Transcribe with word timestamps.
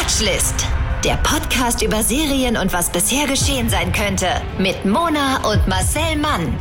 Watchlist. 0.00 0.54
Der 1.04 1.16
Podcast 1.16 1.82
über 1.82 2.02
Serien 2.02 2.56
und 2.56 2.72
was 2.72 2.90
bisher 2.90 3.26
geschehen 3.26 3.68
sein 3.68 3.92
könnte. 3.92 4.28
Mit 4.58 4.86
Mona 4.86 5.46
und 5.46 5.68
Marcel 5.68 6.16
Mann. 6.16 6.58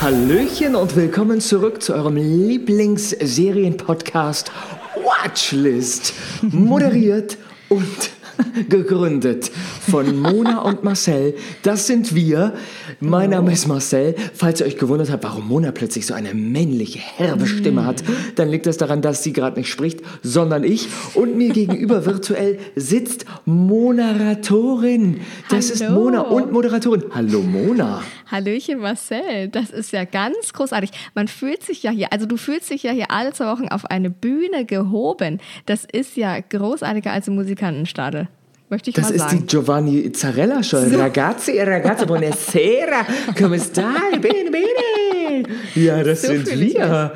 Hallöchen 0.00 0.76
und 0.76 0.94
willkommen 0.94 1.40
zurück 1.40 1.82
zu 1.82 1.94
eurem 1.94 2.14
Lieblingsserienpodcast 2.14 4.52
Watchlist. 4.94 6.14
Moderiert 6.42 7.38
und 7.68 8.11
gegründet 8.68 9.50
von 9.90 10.18
Mona 10.18 10.62
und 10.62 10.84
Marcel. 10.84 11.34
Das 11.62 11.86
sind 11.86 12.14
wir. 12.14 12.54
Mein 13.00 13.30
Name 13.30 13.52
ist 13.52 13.66
Marcel. 13.66 14.14
Falls 14.34 14.60
ihr 14.60 14.66
euch 14.66 14.78
gewundert 14.78 15.10
habt, 15.10 15.24
warum 15.24 15.48
Mona 15.48 15.72
plötzlich 15.72 16.06
so 16.06 16.14
eine 16.14 16.34
männliche, 16.34 16.98
herbe 16.98 17.46
Stimme 17.46 17.84
hat, 17.84 18.02
dann 18.36 18.48
liegt 18.48 18.66
das 18.66 18.76
daran, 18.76 19.02
dass 19.02 19.22
sie 19.22 19.32
gerade 19.32 19.58
nicht 19.58 19.70
spricht, 19.70 20.00
sondern 20.22 20.64
ich. 20.64 20.88
Und 21.14 21.36
mir 21.36 21.48
gegenüber 21.52 22.06
virtuell 22.06 22.58
sitzt 22.76 23.24
Moderatorin. 23.44 25.20
Das 25.48 25.70
ist 25.70 25.82
Hallo. 25.82 26.00
Mona 26.00 26.20
und 26.22 26.52
Moderatorin. 26.52 27.04
Hallo 27.14 27.40
Mona. 27.42 28.02
Hallöchen 28.32 28.80
Marcel, 28.80 29.48
das 29.48 29.70
ist 29.70 29.92
ja 29.92 30.04
ganz 30.04 30.52
großartig. 30.54 30.90
Man 31.14 31.28
fühlt 31.28 31.62
sich 31.62 31.82
ja 31.82 31.90
hier, 31.90 32.12
also 32.12 32.24
du 32.26 32.36
fühlst 32.38 32.70
dich 32.70 32.82
ja 32.82 32.90
hier 32.92 33.10
alle 33.10 33.32
zwei 33.34 33.46
Wochen 33.46 33.68
auf 33.68 33.84
eine 33.84 34.08
Bühne 34.10 34.64
gehoben. 34.64 35.38
Das 35.66 35.84
ist 35.84 36.16
ja 36.16 36.40
großartiger 36.40 37.12
als 37.12 37.28
im 37.28 37.34
Musikantenstadel. 37.34 38.28
Möchte 38.70 38.88
ich 38.88 38.96
Das 38.96 39.10
mal 39.10 39.14
ist 39.14 39.20
sagen. 39.20 39.38
die 39.40 39.46
Giovanni 39.46 40.12
Zarella 40.12 40.62
Show. 40.62 40.78
Ragazzi, 40.78 41.60
ragazzi, 41.60 42.06
buonasera. 42.06 43.04
Come 43.36 43.60
stai? 43.60 44.18
Bene, 44.18 44.50
bene. 44.50 45.42
Ja, 45.74 46.02
das 46.02 46.22
so 46.22 46.28
sind 46.28 46.46
wir. 46.58 46.74
Ja, 46.78 47.12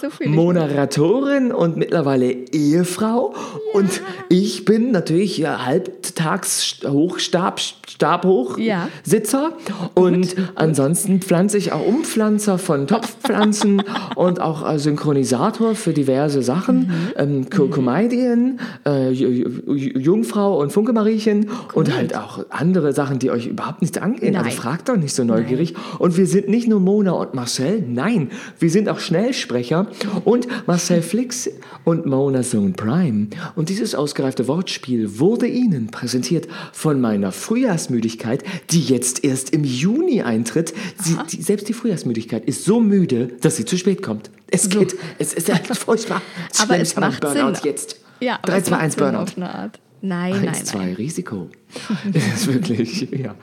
so. 0.00 0.08
Moderatorin 0.28 1.52
und 1.52 1.76
mittlerweile 1.76 2.30
Ehefrau. 2.32 3.34
Und 3.72 4.02
ich 4.28 4.64
bin 4.64 4.90
natürlich 4.90 5.38
ja, 5.38 5.64
halbtags 5.66 6.78
Hochstab, 6.86 7.60
Stabhoch 7.60 8.58
Ja. 8.58 8.88
Sitzer. 9.02 9.52
Und 9.94 10.34
ansonsten 10.54 11.20
pflanze 11.20 11.58
ich 11.58 11.72
auch 11.72 11.86
Umpflanzer 11.86 12.58
von 12.58 12.86
Topfpflanzen 12.86 13.82
und 14.16 14.40
auch 14.40 14.68
äh, 14.70 14.78
Synchronisator 14.78 15.74
für 15.74 15.92
diverse 15.92 16.42
Sachen. 16.42 16.78
Mhm. 16.78 16.92
Ähm, 17.16 17.50
Co- 17.50 17.68
Comedian, 17.68 18.60
äh, 18.86 19.10
J- 19.10 19.48
J- 19.68 19.96
Jungfrau 19.98 20.60
und 20.60 20.72
Funkemariechen 20.72 21.50
und 21.74 21.94
halt 21.96 22.16
auch 22.16 22.44
andere 22.50 22.92
Sachen, 22.92 23.18
die 23.18 23.30
euch 23.30 23.46
überhaupt 23.46 23.82
nicht 23.82 23.98
angehen. 24.02 24.36
Also 24.36 24.48
Nein. 24.48 24.56
fragt 24.56 24.88
doch 24.88 24.96
nicht 24.96 25.14
so 25.14 25.24
neugierig. 25.24 25.74
Und 25.98 26.16
wir 26.16 26.26
sind 26.26 26.48
nicht 26.48 26.68
nur 26.68 26.80
Mona 26.80 27.12
und 27.12 27.34
Marcel, 27.34 27.82
nein, 27.86 28.30
wir 28.58 28.70
sind 28.70 28.88
auch 28.88 28.98
Schnellsprecher 28.98 29.85
und 30.24 30.46
Marcel 30.66 31.02
Flix 31.02 31.48
und 31.84 32.06
Mona 32.06 32.42
Zone 32.42 32.72
Prime. 32.72 33.28
Und 33.54 33.68
dieses 33.68 33.94
ausgereifte 33.94 34.48
Wortspiel 34.48 35.18
wurde 35.18 35.46
Ihnen 35.46 35.88
präsentiert 35.88 36.48
von 36.72 37.00
meiner 37.00 37.32
Frühjahrsmüdigkeit, 37.32 38.42
die 38.70 38.82
jetzt 38.82 39.24
erst 39.24 39.50
im 39.50 39.64
Juni 39.64 40.22
eintritt. 40.22 40.74
Sie, 41.02 41.16
die, 41.30 41.42
selbst 41.42 41.68
die 41.68 41.72
Frühjahrsmüdigkeit 41.72 42.44
ist 42.44 42.64
so 42.64 42.80
müde, 42.80 43.28
dass 43.40 43.56
sie 43.56 43.64
zu 43.64 43.76
spät 43.76 44.02
kommt. 44.02 44.30
Es 44.48 44.68
geht, 44.68 44.96
es 45.18 45.32
ist 45.32 45.48
echt 45.48 45.66
furchtbar. 45.76 46.22
Aber 46.58 46.74
Schlimm, 46.74 46.80
es 46.82 46.96
macht 46.96 47.20
Burnout 47.20 47.54
Sinn. 47.54 47.64
jetzt. 47.64 48.00
Ja, 48.20 48.38
aber 48.42 48.52
3, 48.52 48.58
es 48.58 48.64
2, 48.64 48.70
macht 48.70 48.82
1 48.82 48.94
Sinn 48.94 49.02
Burnout. 49.04 49.22
Auf 49.22 49.36
eine 49.36 49.54
Art. 49.54 49.80
Nein, 50.02 50.32
nein, 50.36 50.48
Eins, 50.48 50.64
zwei, 50.66 50.86
nein. 50.86 50.94
Risiko. 50.94 51.48
Das 52.12 52.24
ist 52.26 52.52
wirklich, 52.52 53.08
ja. 53.10 53.34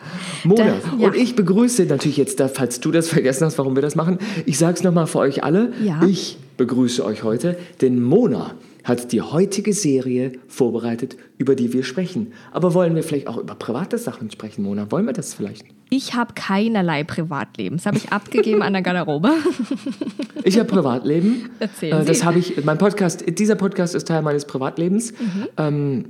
Mona, 0.43 0.65
Das- 0.65 0.83
ja. 0.99 1.07
und 1.07 1.15
ich 1.15 1.35
begrüße 1.35 1.83
natürlich 1.85 2.17
jetzt, 2.17 2.41
falls 2.53 2.79
du 2.79 2.91
das 2.91 3.09
vergessen 3.09 3.45
hast, 3.45 3.57
warum 3.57 3.75
wir 3.75 3.81
das 3.81 3.95
machen, 3.95 4.17
ich 4.45 4.57
sage 4.57 4.75
es 4.77 4.83
nochmal 4.83 5.07
für 5.07 5.19
euch 5.19 5.43
alle. 5.43 5.73
Ja. 5.83 6.01
Ich 6.07 6.37
begrüße 6.57 7.03
euch 7.05 7.23
heute, 7.23 7.57
denn 7.81 8.01
Mona 8.01 8.53
hat 8.83 9.11
die 9.13 9.21
heutige 9.21 9.71
Serie 9.73 10.33
vorbereitet, 10.47 11.15
über 11.37 11.55
die 11.55 11.71
wir 11.73 11.83
sprechen. 11.83 12.33
Aber 12.51 12.73
wollen 12.73 12.95
wir 12.95 13.03
vielleicht 13.03 13.27
auch 13.27 13.37
über 13.37 13.55
private 13.55 13.97
Sachen 13.97 14.29
sprechen, 14.29 14.63
Mona? 14.63 14.91
Wollen 14.91 15.05
wir 15.05 15.13
das 15.13 15.33
vielleicht? 15.33 15.63
Ich 15.89 16.15
habe 16.15 16.33
keinerlei 16.33 17.03
Privatleben. 17.03 17.77
Das 17.77 17.85
habe 17.85 17.97
ich 17.97 18.11
abgegeben 18.11 18.61
an 18.61 18.73
der 18.73 18.81
Garderobe. 18.81 19.31
Ich 20.45 20.59
habe 20.59 20.67
Privatleben. 20.67 21.49
Erzählen 21.59 22.01
Äh, 22.01 22.05
Das 22.05 22.19
Sie. 22.19 22.25
habe 22.25 22.37
ich, 22.39 22.65
mein 22.65 22.77
Podcast, 22.77 23.23
dieser 23.39 23.55
Podcast 23.55 23.95
ist 23.95 24.09
Teil 24.09 24.21
meines 24.21 24.43
Privatlebens. 24.45 25.13
Mhm. 25.13 25.47
Ähm, 25.57 26.05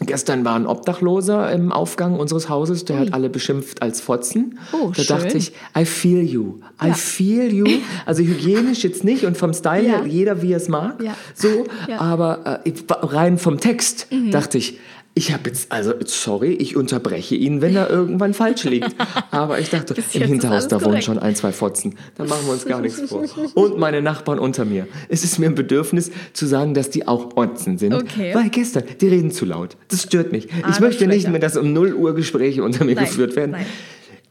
gestern 0.00 0.44
war 0.44 0.54
ein 0.56 0.66
Obdachloser 0.66 1.50
im 1.52 1.72
Aufgang 1.72 2.18
unseres 2.18 2.48
Hauses, 2.48 2.84
der 2.84 2.98
hat 3.00 3.12
alle 3.14 3.30
beschimpft 3.30 3.80
als 3.82 4.00
Fotzen. 4.00 4.58
Oh, 4.72 4.92
da 4.94 5.02
schön. 5.02 5.16
dachte 5.16 5.38
ich, 5.38 5.52
I 5.76 5.84
feel 5.84 6.22
you. 6.22 6.58
I 6.82 6.88
Ja. 6.88 6.94
feel 6.94 7.52
you. 7.54 7.66
Also 8.04 8.22
hygienisch 8.22 8.84
jetzt 8.84 9.04
nicht 9.04 9.24
und 9.24 9.36
vom 9.36 9.52
Style 9.54 9.86
Ja. 9.86 9.98
her, 9.98 10.06
jeder 10.06 10.42
wie 10.42 10.52
er 10.52 10.58
es 10.58 10.68
mag. 10.68 11.02
Ja. 11.02 11.14
So, 11.34 11.64
aber 11.98 12.60
äh, 12.64 12.70
rein 12.90 13.38
vom 13.38 13.58
Text 13.60 14.08
Mhm. 14.10 14.30
dachte 14.30 14.58
ich, 14.58 14.78
ich 15.18 15.32
habe 15.32 15.48
jetzt, 15.48 15.72
also 15.72 15.94
sorry, 16.04 16.52
ich 16.52 16.76
unterbreche 16.76 17.34
ihn, 17.36 17.62
wenn 17.62 17.74
er 17.74 17.88
irgendwann 17.88 18.34
falsch 18.34 18.64
liegt. 18.64 18.94
Aber 19.30 19.58
ich 19.58 19.70
dachte, 19.70 19.94
im 20.12 20.22
Hinterhaus, 20.22 20.68
da 20.68 20.84
wohnen 20.84 21.00
schon 21.00 21.18
ein, 21.18 21.34
zwei 21.34 21.52
Fotzen. 21.52 21.94
Da 22.16 22.24
machen 22.24 22.44
wir 22.44 22.52
uns 22.52 22.66
gar 22.66 22.82
nichts 22.82 23.00
vor. 23.08 23.24
Und 23.54 23.78
meine 23.78 24.02
Nachbarn 24.02 24.38
unter 24.38 24.66
mir. 24.66 24.86
Es 25.08 25.24
ist 25.24 25.38
mir 25.38 25.46
ein 25.46 25.54
Bedürfnis 25.54 26.10
zu 26.34 26.44
sagen, 26.44 26.74
dass 26.74 26.90
die 26.90 27.08
auch 27.08 27.34
Otzen 27.34 27.78
sind. 27.78 27.94
Okay. 27.94 28.34
Weil 28.34 28.50
gestern, 28.50 28.84
die 29.00 29.08
reden 29.08 29.30
zu 29.30 29.46
laut. 29.46 29.78
Das 29.88 30.02
stört 30.02 30.32
mich. 30.32 30.48
ich 30.48 30.64
Arme 30.64 30.80
möchte 30.80 31.06
nicht 31.06 31.30
mehr, 31.30 31.40
dass 31.40 31.56
um 31.56 31.72
0 31.72 31.94
Uhr 31.94 32.14
Gespräche 32.14 32.62
unter 32.62 32.84
mir 32.84 32.94
Nein, 32.94 33.06
geführt 33.06 33.36
werden. 33.36 33.52
nein. 33.52 33.66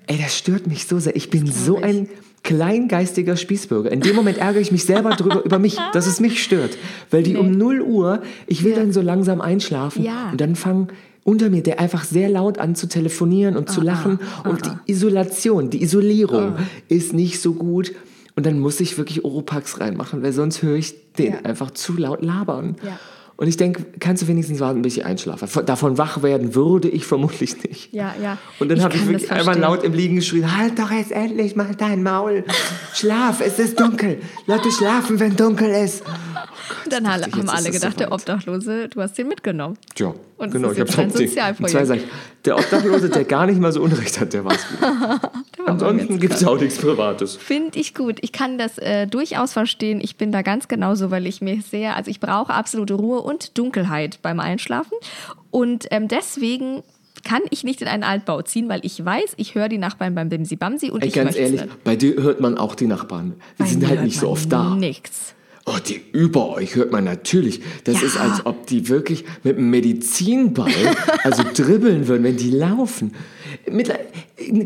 Ey, 0.06 0.20
das 0.22 0.38
stört 0.38 0.68
mich 0.68 0.86
so 0.86 1.00
sehr. 1.00 1.16
Ich 1.16 1.32
bin 1.32 1.52
so 1.52 1.80
ich. 1.80 1.84
ein 1.84 2.10
kleingeistiger 2.46 3.36
Spießbürger. 3.36 3.92
In 3.92 4.00
dem 4.00 4.16
Moment 4.16 4.38
ärgere 4.38 4.62
ich 4.62 4.72
mich 4.72 4.86
selber 4.86 5.10
drüber, 5.12 5.44
über 5.44 5.60
mich, 5.60 5.78
dass 5.94 6.08
es 6.08 6.20
mich 6.22 6.42
stört. 6.42 6.78
Weil 7.12 7.24
die 7.24 7.36
um 7.36 7.52
0 7.52 7.82
Uhr, 7.82 8.22
ich 8.48 8.64
will 8.64 8.74
dann 8.74 8.94
so 8.94 9.02
langsam 9.02 9.42
einschlafen 9.42 10.04
Ja. 10.04 10.30
und 10.32 10.40
dann 10.40 10.56
fangen 10.56 10.88
unter 11.26 11.50
mir 11.50 11.64
der 11.64 11.80
einfach 11.80 12.04
sehr 12.04 12.30
laut 12.30 12.60
an 12.60 12.76
zu 12.76 12.88
telefonieren 12.88 13.58
und 13.58 13.70
zu 13.70 13.82
lachen. 13.82 14.20
Und 14.44 14.66
die 14.66 14.92
Isolation, 14.92 15.72
die 15.72 15.82
Isolierung 15.82 16.56
ist 16.88 17.14
nicht 17.14 17.42
so 17.42 17.54
gut. 17.54 17.94
Und 18.36 18.46
dann 18.46 18.60
muss 18.60 18.80
ich 18.80 18.98
wirklich 18.98 19.24
Oropax 19.26 19.80
reinmachen, 19.80 20.22
weil 20.22 20.34
sonst 20.34 20.62
höre 20.62 20.76
ich 20.76 20.94
den 21.14 21.34
Ja. 21.34 21.40
einfach 21.44 21.72
zu 21.72 21.98
laut 21.98 22.22
labern. 22.24 22.76
Ja. 22.84 23.00
Und 23.38 23.48
ich 23.48 23.58
denke, 23.58 23.86
kannst 24.00 24.24
du 24.24 24.28
wenigstens 24.28 24.62
warten, 24.62 24.82
bis 24.82 24.96
ich 24.96 25.06
einschlafe? 25.06 25.48
Von- 25.48 25.66
Davon 25.66 25.98
wach 25.98 26.24
werden 26.24 26.56
würde 26.56 26.88
ich 26.88 27.06
vermutlich 27.06 27.62
nicht. 27.64 27.92
Ja, 27.94 28.14
ja. 28.24 28.38
Und 28.60 28.70
dann 28.72 28.82
habe 28.82 28.96
ich 28.96 29.06
wirklich 29.08 29.30
einmal 29.32 29.58
laut 29.60 29.84
im 29.84 29.92
Liegen 29.94 30.16
geschrien, 30.16 30.56
halt 30.58 30.80
doch 30.80 30.90
jetzt 30.90 31.12
endlich 31.12 31.56
mal 31.56 31.76
dein 31.78 32.02
Maul. 32.02 32.46
Schlaf, 32.94 33.42
es 33.42 33.60
ist 33.60 33.78
dunkel. 33.80 34.20
Leute 34.48 34.72
schlafen, 34.72 35.20
wenn 35.20 35.36
dunkel 35.36 35.70
ist. 35.70 36.04
Dann 36.90 37.06
alle, 37.06 37.28
ich, 37.28 37.34
haben 37.34 37.50
alle 37.50 37.72
gedacht, 37.72 38.00
der 38.00 38.08
soweit. 38.08 38.22
Obdachlose, 38.22 38.88
du 38.90 39.02
hast 39.02 39.18
den 39.18 39.28
mitgenommen. 39.28 39.78
Tja, 39.96 40.14
Und 40.38 40.52
genau. 40.52 40.72
Ich 40.72 40.80
habe 40.80 40.90
ein 40.98 41.12
Zwei 41.12 41.26
Sozialprojekt. 41.28 41.88
sag 41.88 41.98
ich, 41.98 42.04
der 42.46 42.58
Obdachlose, 42.58 43.10
der 43.10 43.26
gar 43.26 43.46
nicht 43.48 43.60
mal 43.60 43.72
so 43.74 43.82
Unrecht 43.82 44.20
hat, 44.20 44.32
der 44.34 44.46
war 44.46 44.54
es 44.54 44.66
Ansonsten 45.66 46.20
gibt 46.20 46.34
es 46.36 46.46
auch 46.46 46.60
nichts 46.60 46.78
Privates. 46.78 47.36
Finde 47.36 47.80
ich 47.80 47.94
gut. 47.94 48.18
Ich 48.22 48.32
kann 48.32 48.58
das 48.58 48.78
äh, 48.78 49.08
durchaus 49.08 49.54
verstehen. 49.54 50.00
Ich 50.02 50.16
bin 50.16 50.32
da 50.32 50.42
ganz 50.42 50.68
genauso, 50.68 51.12
weil 51.12 51.26
ich 51.28 51.42
mir 51.42 51.62
sehr, 51.62 51.96
also 51.96 52.12
ich 52.12 52.20
brauche 52.20 52.54
absolute 52.54 52.94
Ruhe 52.94 53.22
und 53.22 53.58
Dunkelheit 53.58 54.20
beim 54.22 54.40
Einschlafen. 54.40 54.94
Und 55.52 55.88
ähm, 55.92 56.08
deswegen 56.08 56.84
kann 57.24 57.42
ich 57.50 57.64
nicht 57.64 57.82
in 57.82 57.88
einen 57.88 58.04
Altbau 58.04 58.42
ziehen, 58.44 58.70
weil 58.70 58.82
ich 58.84 59.04
weiß, 59.04 59.34
ich 59.38 59.56
höre 59.56 59.68
die 59.70 59.80
Nachbarn 59.80 60.14
beim 60.14 60.30
Bimsi 60.30 60.56
Bamsi 60.56 60.92
und 60.92 61.02
Ey, 61.02 61.08
ich 61.08 61.14
ganz 61.16 61.36
ehrlich, 61.36 61.62
nicht. 61.62 61.84
bei 61.84 61.96
dir 61.96 62.22
hört 62.22 62.40
man 62.40 62.58
auch 62.58 62.76
die 62.76 62.86
Nachbarn. 62.86 63.34
Die 63.58 63.64
Bei 63.64 63.70
sind 63.70 63.88
halt 63.88 64.04
nicht 64.04 64.20
so 64.20 64.30
oft 64.30 64.52
da. 64.52 64.76
Nichts. 64.76 65.34
Oh, 65.66 65.78
die 65.84 66.00
über 66.12 66.50
euch 66.50 66.76
hört 66.76 66.92
man 66.92 67.04
natürlich. 67.06 67.62
Das 67.86 68.00
Ja. 68.02 68.08
ist, 68.08 68.18
als 68.18 68.46
ob 68.46 68.68
die 68.68 68.88
wirklich 68.88 69.26
mit 69.42 69.58
einem 69.58 69.72
Medizinball, 69.72 70.70
also 71.24 71.42
dribbeln 71.56 72.08
würden, 72.08 72.24
wenn 72.24 72.38
die 72.38 72.52
laufen. 72.52 73.16
Mit, 73.72 73.92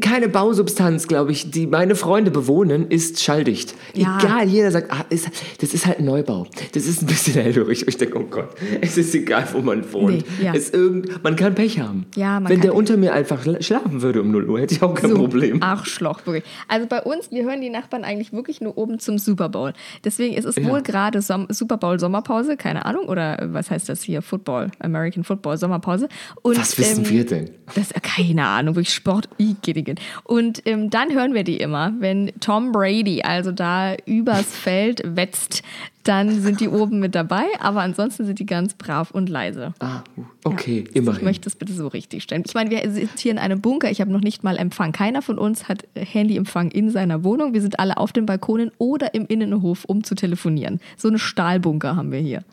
keine 0.02 0.30
Bausubstanz, 0.30 1.08
glaube 1.08 1.32
ich, 1.32 1.52
die 1.52 1.68
meine 1.68 1.96
Freunde 1.96 2.32
bewohnen, 2.32 2.90
ist 2.90 3.22
schalldicht. 3.22 3.76
Ja. 3.94 4.18
Egal, 4.20 4.48
jeder 4.48 4.72
sagt, 4.72 4.92
ah, 4.92 5.06
ist, 5.10 5.30
das 5.62 5.74
ist 5.74 5.86
halt 5.86 6.00
ein 6.00 6.06
Neubau. 6.06 6.48
Das 6.74 6.86
ist 6.86 7.02
ein 7.02 7.06
bisschen 7.08 7.34
hellhörig. 7.42 7.88
Ich 7.88 7.98
denke, 7.98 8.20
oh 8.20 8.24
Gott, 8.30 8.50
es 8.82 8.98
ist 8.98 9.14
egal, 9.16 9.48
wo 9.54 9.60
man 9.62 9.92
wohnt. 9.94 10.26
Nee, 10.40 10.46
ja. 10.46 10.54
es 10.54 10.70
irgend, 10.72 11.24
man 11.24 11.36
kann 11.36 11.56
Pech 11.56 11.80
haben. 11.80 12.06
Ja, 12.16 12.42
Wenn 12.48 12.62
der 12.62 12.72
Pech- 12.72 12.76
unter 12.76 12.98
mir 12.98 13.14
einfach 13.14 13.44
schla- 13.46 13.62
schlafen 13.62 14.02
würde 14.02 14.22
um 14.22 14.32
0 14.32 14.50
Uhr, 14.50 14.60
hätte 14.62 14.74
ich 14.76 14.82
auch 14.82 14.94
kein 14.96 15.12
So, 15.12 15.16
Problem. 15.18 15.62
Arschloch, 15.62 16.26
wirklich. 16.26 16.44
Also 16.68 16.88
bei 16.88 17.02
uns, 17.02 17.32
wir 17.32 17.44
hören 17.44 17.62
die 17.62 17.70
Nachbarn 17.70 18.04
eigentlich 18.04 18.34
wirklich 18.34 18.62
nur 18.62 18.78
oben 18.78 19.00
zum 19.00 19.18
Super 19.18 19.50
Bowl. 19.50 19.74
Deswegen 20.04 20.36
ist 20.36 20.46
es 20.46 20.56
Ja. 20.56 20.68
wohl 20.68 20.82
gerade 20.82 21.22
Som 21.22 21.48
Super 21.50 21.78
Bowl 21.78 22.00
Sommerpause, 22.00 22.58
keine 22.58 22.86
Ahnung, 22.86 23.06
oder 23.06 23.48
was 23.52 23.70
heißt 23.72 23.88
das 23.90 24.02
hier? 24.02 24.22
Football, 24.22 24.72
American 24.80 25.24
Football 25.24 25.58
Sommerpause. 25.58 26.10
Und, 26.42 26.58
Was 26.58 26.78
wissen 26.78 27.06
ähm, 27.06 27.10
wir 27.12 27.26
denn? 27.26 27.50
Das, 27.76 27.92
äh, 27.92 28.00
keine 28.02 28.46
Ahnung, 28.46 28.76
wirklich 28.80 28.94
Sport. 28.94 29.30
Igeligen. 29.38 29.96
Und 30.24 30.62
ähm, 30.66 30.90
dann 30.90 31.14
hören 31.14 31.34
wir 31.34 31.44
die 31.44 31.58
immer, 31.58 31.94
wenn 32.00 32.32
Tom 32.40 32.72
Brady 32.72 33.22
also 33.22 33.52
da 33.52 33.96
übers 34.06 34.46
Feld 34.56 35.02
wetzt, 35.06 35.62
dann 36.04 36.42
sind 36.42 36.60
die 36.62 36.70
oben 36.70 37.00
mit 37.00 37.14
dabei, 37.14 37.44
aber 37.60 37.82
ansonsten 37.82 38.26
sind 38.26 38.40
die 38.40 38.46
ganz 38.46 38.74
brav 38.74 39.12
und 39.12 39.30
leise. 39.30 39.74
Ah, 39.80 40.02
okay, 40.44 40.86
Ich 40.90 40.96
immerhin. 40.96 41.24
möchte 41.24 41.48
es 41.48 41.56
bitte 41.56 41.74
so 41.74 41.88
richtig 41.88 42.24
stellen. 42.24 42.44
Ich 42.48 42.54
meine, 42.56 42.72
wir 42.72 42.90
sind 42.90 43.20
hier 43.20 43.32
in 43.32 43.38
einem 43.38 43.62
Bunker. 43.62 43.92
Ich 43.92 44.02
habe 44.02 44.12
noch 44.12 44.22
nicht 44.22 44.44
mal 44.44 44.58
Empfang. 44.58 44.92
Keiner 44.92 45.22
von 45.22 45.38
uns 45.38 45.68
hat 45.68 45.86
Handyempfang 45.96 46.72
in 46.72 46.90
seiner 46.90 47.24
Wohnung. 47.24 47.54
Wir 47.54 47.62
sind 47.62 47.80
alle 47.80 47.98
auf 47.98 48.12
den 48.12 48.26
Balkonen 48.26 48.72
oder 48.78 49.14
im 49.14 49.28
Innenhof, 49.28 49.86
um 49.86 50.04
zu 50.04 50.16
telefonieren. 50.16 50.80
So 50.98 51.10
eine 51.10 51.20
Stahlbunker 51.20 51.96
haben 51.96 52.12
wir 52.12 52.20
hier. 52.20 52.44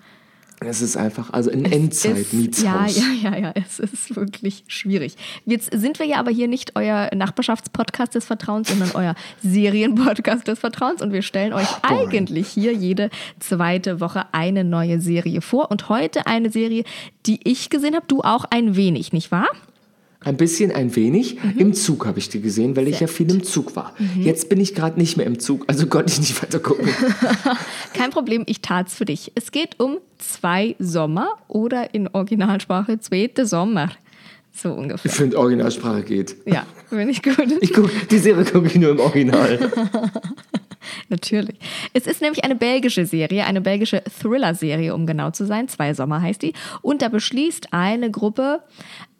Es 0.60 0.80
ist 0.80 0.96
einfach, 0.96 1.32
also 1.32 1.50
ein 1.50 1.64
ist- 1.66 1.70
Ja, 1.72 1.76
Endzeit-Mietshaus. 1.76 2.96
ja, 2.96 3.30
ja, 3.30 3.36
ja, 3.36 3.52
es 3.54 3.78
ist 3.78 4.16
wirklich 4.16 4.64
schwierig. 4.68 5.16
Jetzt 5.44 5.70
sind 5.72 5.98
wir 5.98 6.06
ja 6.06 6.16
aber 6.18 6.30
hier 6.30 6.48
nicht 6.48 6.72
euer 6.76 7.10
Nachbarschaftspodcast 7.14 8.14
des 8.14 8.24
Vertrauens, 8.24 8.68
sondern 8.68 8.90
euer 8.94 9.14
Serienpodcast 9.42 10.48
des 10.48 10.58
Vertrauens 10.58 11.02
und 11.02 11.12
wir 11.12 11.22
stellen 11.22 11.52
euch 11.52 11.68
boring. 11.82 12.08
eigentlich 12.08 12.48
hier 12.48 12.72
jede 12.72 13.10
zweite 13.38 14.00
Woche 14.00 14.24
eine 14.32 14.64
neue 14.64 15.00
Serie 15.00 15.40
vor 15.40 15.70
und 15.70 15.88
heute 15.88 16.26
eine 16.26 16.50
Serie, 16.50 16.84
die 17.26 17.40
ich 17.44 17.68
gesehen 17.70 17.94
habe, 17.94 18.06
du 18.08 18.22
auch 18.22 18.44
ein 18.50 18.76
wenig, 18.76 19.12
nicht 19.12 19.30
wahr? 19.30 19.48
Ein 20.26 20.36
bisschen, 20.36 20.72
ein 20.72 20.96
wenig. 20.96 21.38
Im 21.56 21.72
Zug 21.72 22.04
habe 22.04 22.18
ich 22.18 22.28
die 22.28 22.40
gesehen, 22.40 22.74
weil 22.74 22.88
ich 22.88 22.98
ja 22.98 23.06
viel 23.06 23.30
im 23.30 23.44
Zug 23.44 23.76
war. 23.76 23.94
Jetzt 24.18 24.48
bin 24.48 24.58
ich 24.60 24.74
gerade 24.74 24.98
nicht 24.98 25.16
mehr 25.16 25.24
im 25.24 25.38
Zug, 25.38 25.62
also 25.68 25.86
konnte 25.86 26.12
ich 26.12 26.18
nicht 26.18 26.42
weiter 26.42 26.58
gucken. 26.58 26.88
Kein 27.94 28.10
Problem, 28.10 28.42
ich 28.46 28.60
tat's 28.60 28.94
für 28.96 29.04
dich. 29.04 29.30
Es 29.36 29.52
geht 29.52 29.78
um 29.78 29.98
zwei 30.18 30.74
Sommer 30.80 31.28
oder 31.46 31.94
in 31.94 32.08
Originalsprache 32.08 32.98
zweite 32.98 33.46
Sommer. 33.46 33.90
So 34.52 34.70
Ich 34.70 34.76
ungefähr. 34.78 35.12
finde, 35.12 35.38
Originalsprache 35.38 36.02
geht. 36.02 36.34
Ja, 36.44 36.66
finde 36.88 37.10
ich 37.12 37.22
gut. 37.22 37.36
Ich 37.60 37.72
guck, 37.72 37.88
die 38.08 38.18
Serie 38.18 38.44
gucke 38.44 38.66
ich 38.66 38.74
nur 38.74 38.90
im 38.90 38.98
Original. 38.98 39.70
Natürlich. 41.08 41.56
Es 41.92 42.06
ist 42.08 42.20
nämlich 42.20 42.42
eine 42.42 42.56
belgische 42.56 43.06
Serie, 43.06 43.44
eine 43.46 43.60
belgische 43.60 44.02
Thriller-Serie, 44.20 44.92
um 44.92 45.06
genau 45.06 45.30
zu 45.30 45.46
sein. 45.46 45.68
Zwei 45.68 45.94
Sommer 45.94 46.20
heißt 46.20 46.42
die. 46.42 46.52
Und 46.82 47.02
da 47.02 47.08
beschließt 47.08 47.72
eine 47.72 48.10
Gruppe, 48.10 48.62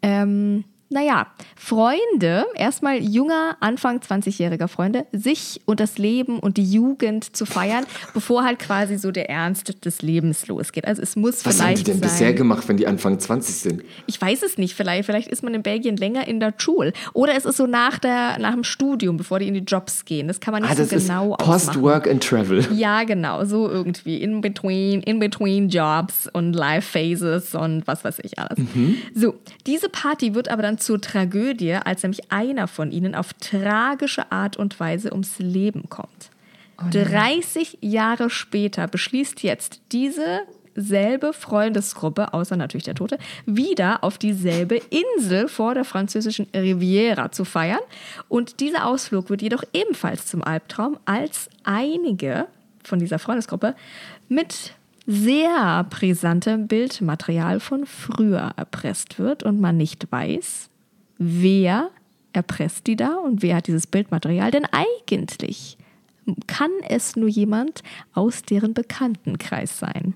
ähm, 0.01 0.65
naja, 0.89 1.27
Freunde, 1.55 2.45
erstmal 2.55 3.03
junger, 3.03 3.57
Anfang 3.59 3.99
20-jähriger 3.99 4.67
Freunde, 4.67 5.05
sich 5.11 5.61
und 5.65 5.79
das 5.79 5.97
Leben 5.97 6.39
und 6.39 6.57
die 6.57 6.63
Jugend 6.63 7.35
zu 7.35 7.45
feiern, 7.45 7.85
bevor 8.13 8.43
halt 8.43 8.59
quasi 8.59 8.97
so 8.97 9.11
der 9.11 9.29
Ernst 9.29 9.85
des 9.85 10.01
Lebens 10.01 10.47
losgeht. 10.47 10.85
Also 10.87 11.01
es 11.01 11.15
muss 11.15 11.45
Was 11.45 11.59
haben 11.61 11.69
die 11.69 11.81
vielleicht 11.81 11.87
denn 11.87 11.93
sein. 11.99 12.01
bisher 12.01 12.33
gemacht, 12.33 12.67
wenn 12.67 12.77
die 12.77 12.87
Anfang 12.87 13.19
20 13.19 13.55
sind? 13.55 13.83
Ich 14.05 14.21
weiß 14.21 14.43
es 14.43 14.57
nicht, 14.57 14.75
vielleicht, 14.75 15.05
vielleicht 15.05 15.27
ist 15.27 15.43
man 15.43 15.53
in 15.53 15.61
Belgien 15.63 15.97
länger 15.97 16.27
in 16.27 16.39
der 16.39 16.53
Schule. 16.57 16.93
Oder 17.13 17.35
es 17.35 17.45
ist 17.45 17.57
so 17.57 17.67
nach, 17.67 17.99
der, 17.99 18.39
nach 18.39 18.53
dem 18.53 18.63
Studium, 18.63 19.17
bevor 19.17 19.39
die 19.39 19.47
in 19.47 19.53
die 19.53 19.59
Jobs 19.61 20.05
gehen. 20.05 20.27
Das 20.27 20.39
kann 20.39 20.53
man 20.53 20.61
nicht 20.63 20.71
Ah, 20.71 20.75
das 20.75 20.89
so 20.89 20.95
ist 20.95 21.07
genau 21.07 21.33
ausmachen. 21.35 21.51
Post-Work 21.51 22.07
and 22.07 22.23
Travel. 22.23 22.65
Ja, 22.77 23.03
genau, 23.03 23.43
so 23.45 23.69
irgendwie. 23.69 24.21
In 24.21 24.41
between, 24.41 25.01
in 25.01 25.19
between 25.19 25.69
Jobs 25.69 26.29
und 26.31 26.53
Life 26.53 26.87
Phases 26.91 27.55
und 27.55 27.85
was 27.87 28.03
weiß 28.03 28.19
ich 28.23 28.37
alles. 28.39 28.57
So, 29.13 29.35
diese 29.65 29.89
Party 29.89 30.33
wird 30.35 30.49
aber 30.49 30.61
dann 30.61 30.76
zur 30.77 31.01
Tragödie, 31.01 31.73
als 31.73 32.03
nämlich 32.03 32.31
einer 32.31 32.67
von 32.67 32.91
ihnen 32.91 33.15
auf 33.15 33.33
tragische 33.33 34.31
Art 34.31 34.57
und 34.57 34.79
Weise 34.79 35.11
ums 35.11 35.39
Leben 35.39 35.89
kommt. 35.89 36.31
30 36.91 37.79
Jahre 37.81 38.29
später 38.29 38.87
beschließt 38.87 39.41
jetzt 39.43 39.81
diese 39.91 40.41
selbe 40.75 41.33
Freundesgruppe, 41.33 42.33
außer 42.33 42.55
natürlich 42.55 42.85
der 42.85 42.95
Tote, 42.95 43.17
wieder 43.45 44.03
auf 44.03 44.19
dieselbe 44.19 44.79
Insel 45.15 45.49
vor 45.49 45.73
der 45.73 45.83
französischen 45.83 46.47
Riviera 46.55 47.31
zu 47.31 47.45
feiern. 47.45 47.79
Und 48.29 48.59
dieser 48.59 48.85
Ausflug 48.85 49.29
wird 49.29 49.41
jedoch 49.41 49.63
ebenfalls 49.73 50.27
zum 50.27 50.43
Albtraum, 50.43 50.99
als 51.05 51.49
einige 51.63 52.45
von 52.83 52.99
dieser 52.99 53.17
Freundesgruppe 53.19 53.75
mit 54.29 54.73
sehr 55.07 55.85
brisantem 55.89 56.67
Bildmaterial 56.67 57.61
von 57.61 57.85
früher 57.85 58.51
erpresst 58.57 59.17
wird 59.17 59.41
und 59.41 59.59
man 59.59 59.77
nicht 59.77 60.11
weiß, 60.11 60.69
wer 61.17 61.89
erpresst 62.33 62.85
die 62.87 62.97
da 62.97 63.15
und 63.15 63.41
wer 63.41 63.55
hat 63.55 63.67
dieses 63.67 63.87
Bildmaterial. 63.87 64.51
Denn 64.51 64.65
eigentlich 64.65 65.77
kann 66.45 66.71
es 66.87 67.15
nur 67.15 67.29
jemand 67.29 67.83
aus 68.13 68.41
deren 68.43 68.73
Bekanntenkreis 68.73 69.79
sein. 69.79 70.13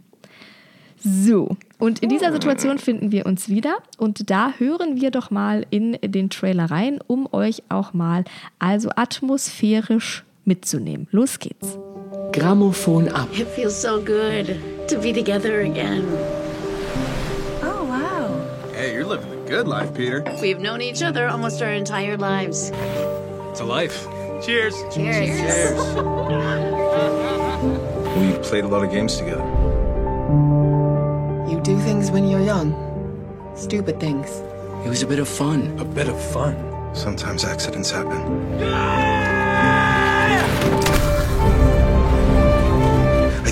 So, 1.04 1.56
und 1.80 2.00
in 2.00 2.10
dieser 2.10 2.32
Situation 2.32 2.78
finden 2.78 3.12
wir 3.12 3.26
uns 3.26 3.50
wieder 3.50 3.78
und 3.98 4.30
da 4.30 4.54
hören 4.60 5.02
wir 5.02 5.10
doch 5.10 5.32
mal 5.32 5.66
in 5.72 5.98
den 6.04 6.30
Trailer 6.30 6.66
rein, 6.66 7.00
um 7.08 7.28
euch 7.32 7.64
auch 7.70 7.94
mal 7.94 8.24
also 8.60 8.90
atmosphärisch 8.96 10.24
mitzunehmen. 10.46 11.08
Los 11.12 11.40
geht's. 11.40 11.80
Grammophon 12.12 13.10
ab. 13.14 13.30
It 13.32 13.48
feels 13.48 13.76
so 13.76 14.02
good 14.02 14.88
to 14.90 15.00
be 15.00 15.14
together 15.14 15.62
again. 15.62 16.06
Oh, 17.64 17.86
wow. 17.88 18.72
Hey, 18.74 18.94
you're 18.94 19.06
living 19.06 19.30
the 19.30 19.50
good 19.50 19.66
life, 19.66 19.94
Peter. 19.94 20.22
We've 20.42 20.60
known 20.60 20.82
each 20.82 21.02
other 21.02 21.30
almost 21.30 21.62
our 21.62 21.72
entire 21.72 22.18
lives. 22.18 22.72
It's 23.52 23.62
a 23.62 23.66
life. 23.66 24.06
Cheers. 24.44 24.76
Cheers. 24.94 25.40
Cheers. 25.40 25.98
We 28.12 28.34
played 28.40 28.66
a 28.66 28.68
lot 28.68 28.84
of 28.84 28.92
games 28.92 29.18
together. 29.18 29.44
You 31.50 31.62
do 31.64 31.80
things 31.80 32.12
when 32.12 32.28
you're 32.28 32.42
young. 32.42 32.76
Stupid 33.56 34.00
things. 34.02 34.30
It 34.86 34.90
was 34.90 35.02
a 35.02 35.08
bit 35.08 35.20
of 35.20 35.30
fun. 35.30 35.80
A 35.80 35.86
bit 35.86 36.10
of 36.10 36.22
fun. 36.32 36.56
Sometimes 36.94 37.46
accidents 37.46 37.90
happen. 37.90 38.62
I 38.62 39.21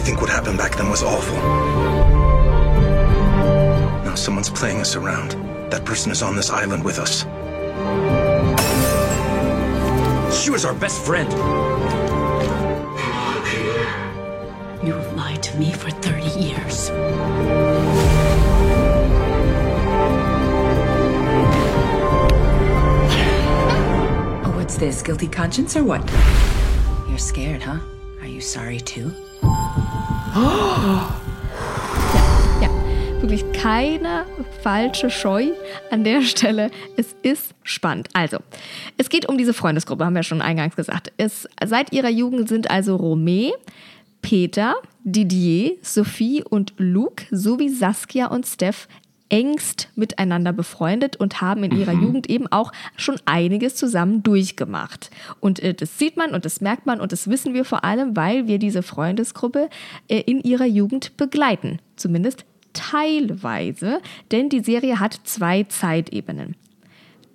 think 0.10 0.22
what 0.22 0.30
happened 0.32 0.58
back 0.58 0.76
then 0.76 0.90
was 0.90 1.04
awful. 1.04 1.36
Now 4.04 4.16
someone's 4.16 4.50
playing 4.50 4.78
us 4.78 4.96
around. 4.96 5.34
That 5.70 5.86
person 5.86 6.12
is 6.12 6.24
on 6.24 6.36
this 6.36 6.50
island 6.50 6.84
with 6.84 6.98
us. 6.98 7.26
She 10.36 10.50
was 10.50 10.66
our 10.66 10.74
best 10.74 11.06
friend. 11.06 11.32
You 14.84 14.94
have 14.94 15.14
lied 15.16 15.44
to 15.44 15.56
me 15.60 15.72
for 15.74 15.92
30 15.92 16.40
years. 16.40 16.90
Oh, 24.44 24.54
what's 24.56 24.76
this? 24.76 25.04
Guilty 25.04 25.28
conscience 25.28 25.78
or 25.78 25.84
what? 25.84 26.02
You're 27.08 27.20
scared, 27.20 27.62
huh? 27.62 27.78
Are 28.22 28.28
you 28.28 28.42
sorry 28.42 28.80
too? 28.80 29.14
Ja, 32.62 32.70
wirklich 33.20 33.44
keine 33.54 34.26
falsche 34.62 35.10
Scheu 35.10 35.48
an 35.90 36.04
der 36.04 36.22
Stelle. 36.22 36.70
Es 36.98 37.16
ist 37.24 37.54
spannend. 37.64 38.10
Also, 38.14 38.38
es 38.98 39.10
geht 39.10 39.28
um 39.28 39.38
diese 39.38 39.54
Freundesgruppe, 39.54 40.06
haben 40.06 40.16
wir 40.16 40.24
schon 40.24 40.42
eingangs 40.42 40.76
gesagt. 40.76 41.12
Es, 41.18 41.48
seit 41.66 41.94
ihrer 41.94 42.10
Jugend 42.10 42.48
sind 42.48 42.70
also 42.70 42.96
Romé, 42.96 43.52
Peter, 44.22 44.76
Didier, 45.04 45.78
Sophie 45.82 46.44
und 46.44 46.74
Luke 46.78 47.26
sowie 47.32 47.70
Saskia 47.70 48.28
und 48.28 48.46
Steph 48.46 48.88
engst 49.30 49.90
miteinander 49.96 50.52
befreundet 50.54 51.16
und 51.16 51.42
haben 51.42 51.64
in 51.64 51.78
ihrer 51.78 51.94
Jugend 51.94 52.30
eben 52.30 52.48
auch 52.48 52.72
schon 52.98 53.20
einiges 53.26 53.76
zusammen 53.76 54.24
durchgemacht. 54.24 55.12
Und 55.40 55.60
äh, 55.60 55.74
das 55.74 55.98
sieht 55.98 56.18
man 56.18 56.32
und 56.34 56.46
das 56.46 56.62
merkt 56.62 56.86
man 56.86 57.00
und 57.00 57.12
das 57.12 57.30
wissen 57.30 57.54
wir 57.54 57.66
vor 57.66 57.84
allem, 57.84 58.16
weil 58.16 58.48
wir 58.48 58.60
diese 58.60 58.84
Freundesgruppe 58.84 59.70
äh, 60.08 60.20
in 60.22 60.42
ihrer 60.42 60.66
Jugend 60.66 61.16
begleiten. 61.18 61.80
Zumindest 61.96 62.46
teilweise, 62.74 64.00
denn 64.32 64.50
die 64.50 64.62
Serie 64.62 65.00
hat 65.00 65.20
zwei 65.24 65.64
Zeitebenen. 65.64 66.56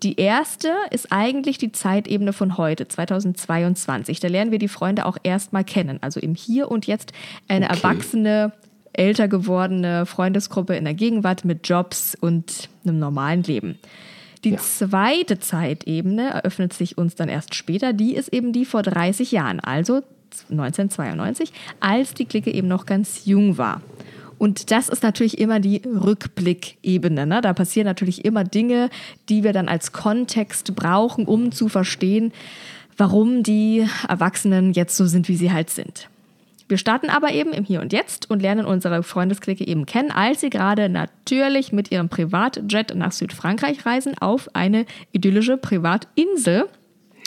Die 0.03 0.17
erste 0.21 0.71
ist 0.91 1.13
eigentlich 1.13 1.57
die 1.57 1.73
Zeitebene 1.73 2.35
von 2.35 2.59
heute, 2.59 2.87
2022. 2.87 4.21
Da 4.21 4.29
lernen 4.29 4.51
wir 4.51 4.59
die 4.59 4.69
Freunde 4.69 5.07
auch 5.07 5.17
erstmal 5.23 5.65
kennen. 5.65 5.99
Also 6.03 6.21
im 6.21 6.35
Hier 6.35 6.71
und 6.71 6.87
Jetzt 6.87 7.13
eine 7.49 7.67
Okay. 7.67 7.77
erwachsene, 7.77 8.53
älter 8.95 9.29
gewordene 9.29 10.07
Freundesgruppe 10.07 10.77
in 10.77 10.85
der 10.85 10.95
Gegenwart 10.95 11.45
mit 11.45 11.69
Jobs 11.69 12.17
und 12.21 12.69
einem 12.85 12.99
normalen 12.99 13.43
Leben. 13.43 13.79
Die 14.45 14.51
Ja. 14.51 14.59
zweite 14.59 15.39
Zeitebene 15.39 16.29
eröffnet 16.29 16.73
sich 16.73 16.99
uns 16.99 17.15
dann 17.15 17.29
erst 17.29 17.55
später. 17.55 17.93
Die 17.93 18.15
ist 18.15 18.33
eben 18.33 18.53
die 18.53 18.65
vor 18.65 18.83
30 18.83 19.33
Jahren, 19.33 19.61
also 19.61 20.03
1992, 20.51 21.53
als 21.81 22.15
die 22.15 22.27
Clique 22.27 22.53
eben 22.53 22.69
noch 22.69 22.87
ganz 22.87 23.25
jung 23.25 23.57
war. 23.57 23.81
Und 24.37 24.71
das 24.71 24.89
ist 24.89 25.03
natürlich 25.03 25.39
immer 25.39 25.61
die 25.61 25.81
Rückblickebene. 25.87 27.27
Ne? 27.27 27.41
Da 27.41 27.53
passieren 27.55 27.87
natürlich 27.87 28.25
immer 28.25 28.45
Dinge, 28.45 28.91
die 29.29 29.45
wir 29.45 29.53
dann 29.53 29.69
als 29.69 29.93
Kontext 29.93 30.75
brauchen, 30.75 31.25
um 31.25 31.53
zu 31.53 31.69
verstehen, 31.69 32.33
warum 32.97 33.43
die 33.43 33.87
Erwachsenen 34.09 34.73
jetzt 34.73 34.97
so 34.97 35.07
sind, 35.07 35.29
wie 35.29 35.37
sie 35.37 35.53
halt 35.53 35.71
sind. 35.71 36.09
Wir 36.69 36.79
starten 36.79 37.11
aber 37.11 37.33
eben 37.33 37.53
im 37.53 37.65
Hier 37.65 37.81
und 37.81 37.93
Jetzt 37.93 38.31
und 38.31 38.41
lernen 38.41 38.65
unsere 38.65 39.03
Freundesklicke 39.03 39.67
eben 39.67 39.85
kennen, 39.85 40.11
als 40.11 40.41
sie 40.41 40.51
gerade 40.51 40.89
natürlich 40.89 41.73
mit 41.73 41.91
ihrem 41.91 42.09
Privatjet 42.09 42.95
nach 42.95 43.13
Südfrankreich 43.13 43.85
reisen 43.85 44.17
auf 44.19 44.49
eine 44.55 44.87
idyllische 45.13 45.57
Privatinsel. 45.57 46.67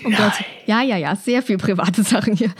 Um 0.03 0.15
dort, 0.15 0.33
ja, 0.67 0.83
ja, 0.83 0.95
ja, 0.97 1.15
sehr 1.15 1.41
viel 1.41 1.57
private 1.57 2.03
Sachen 2.03 2.35
hier, 2.35 2.51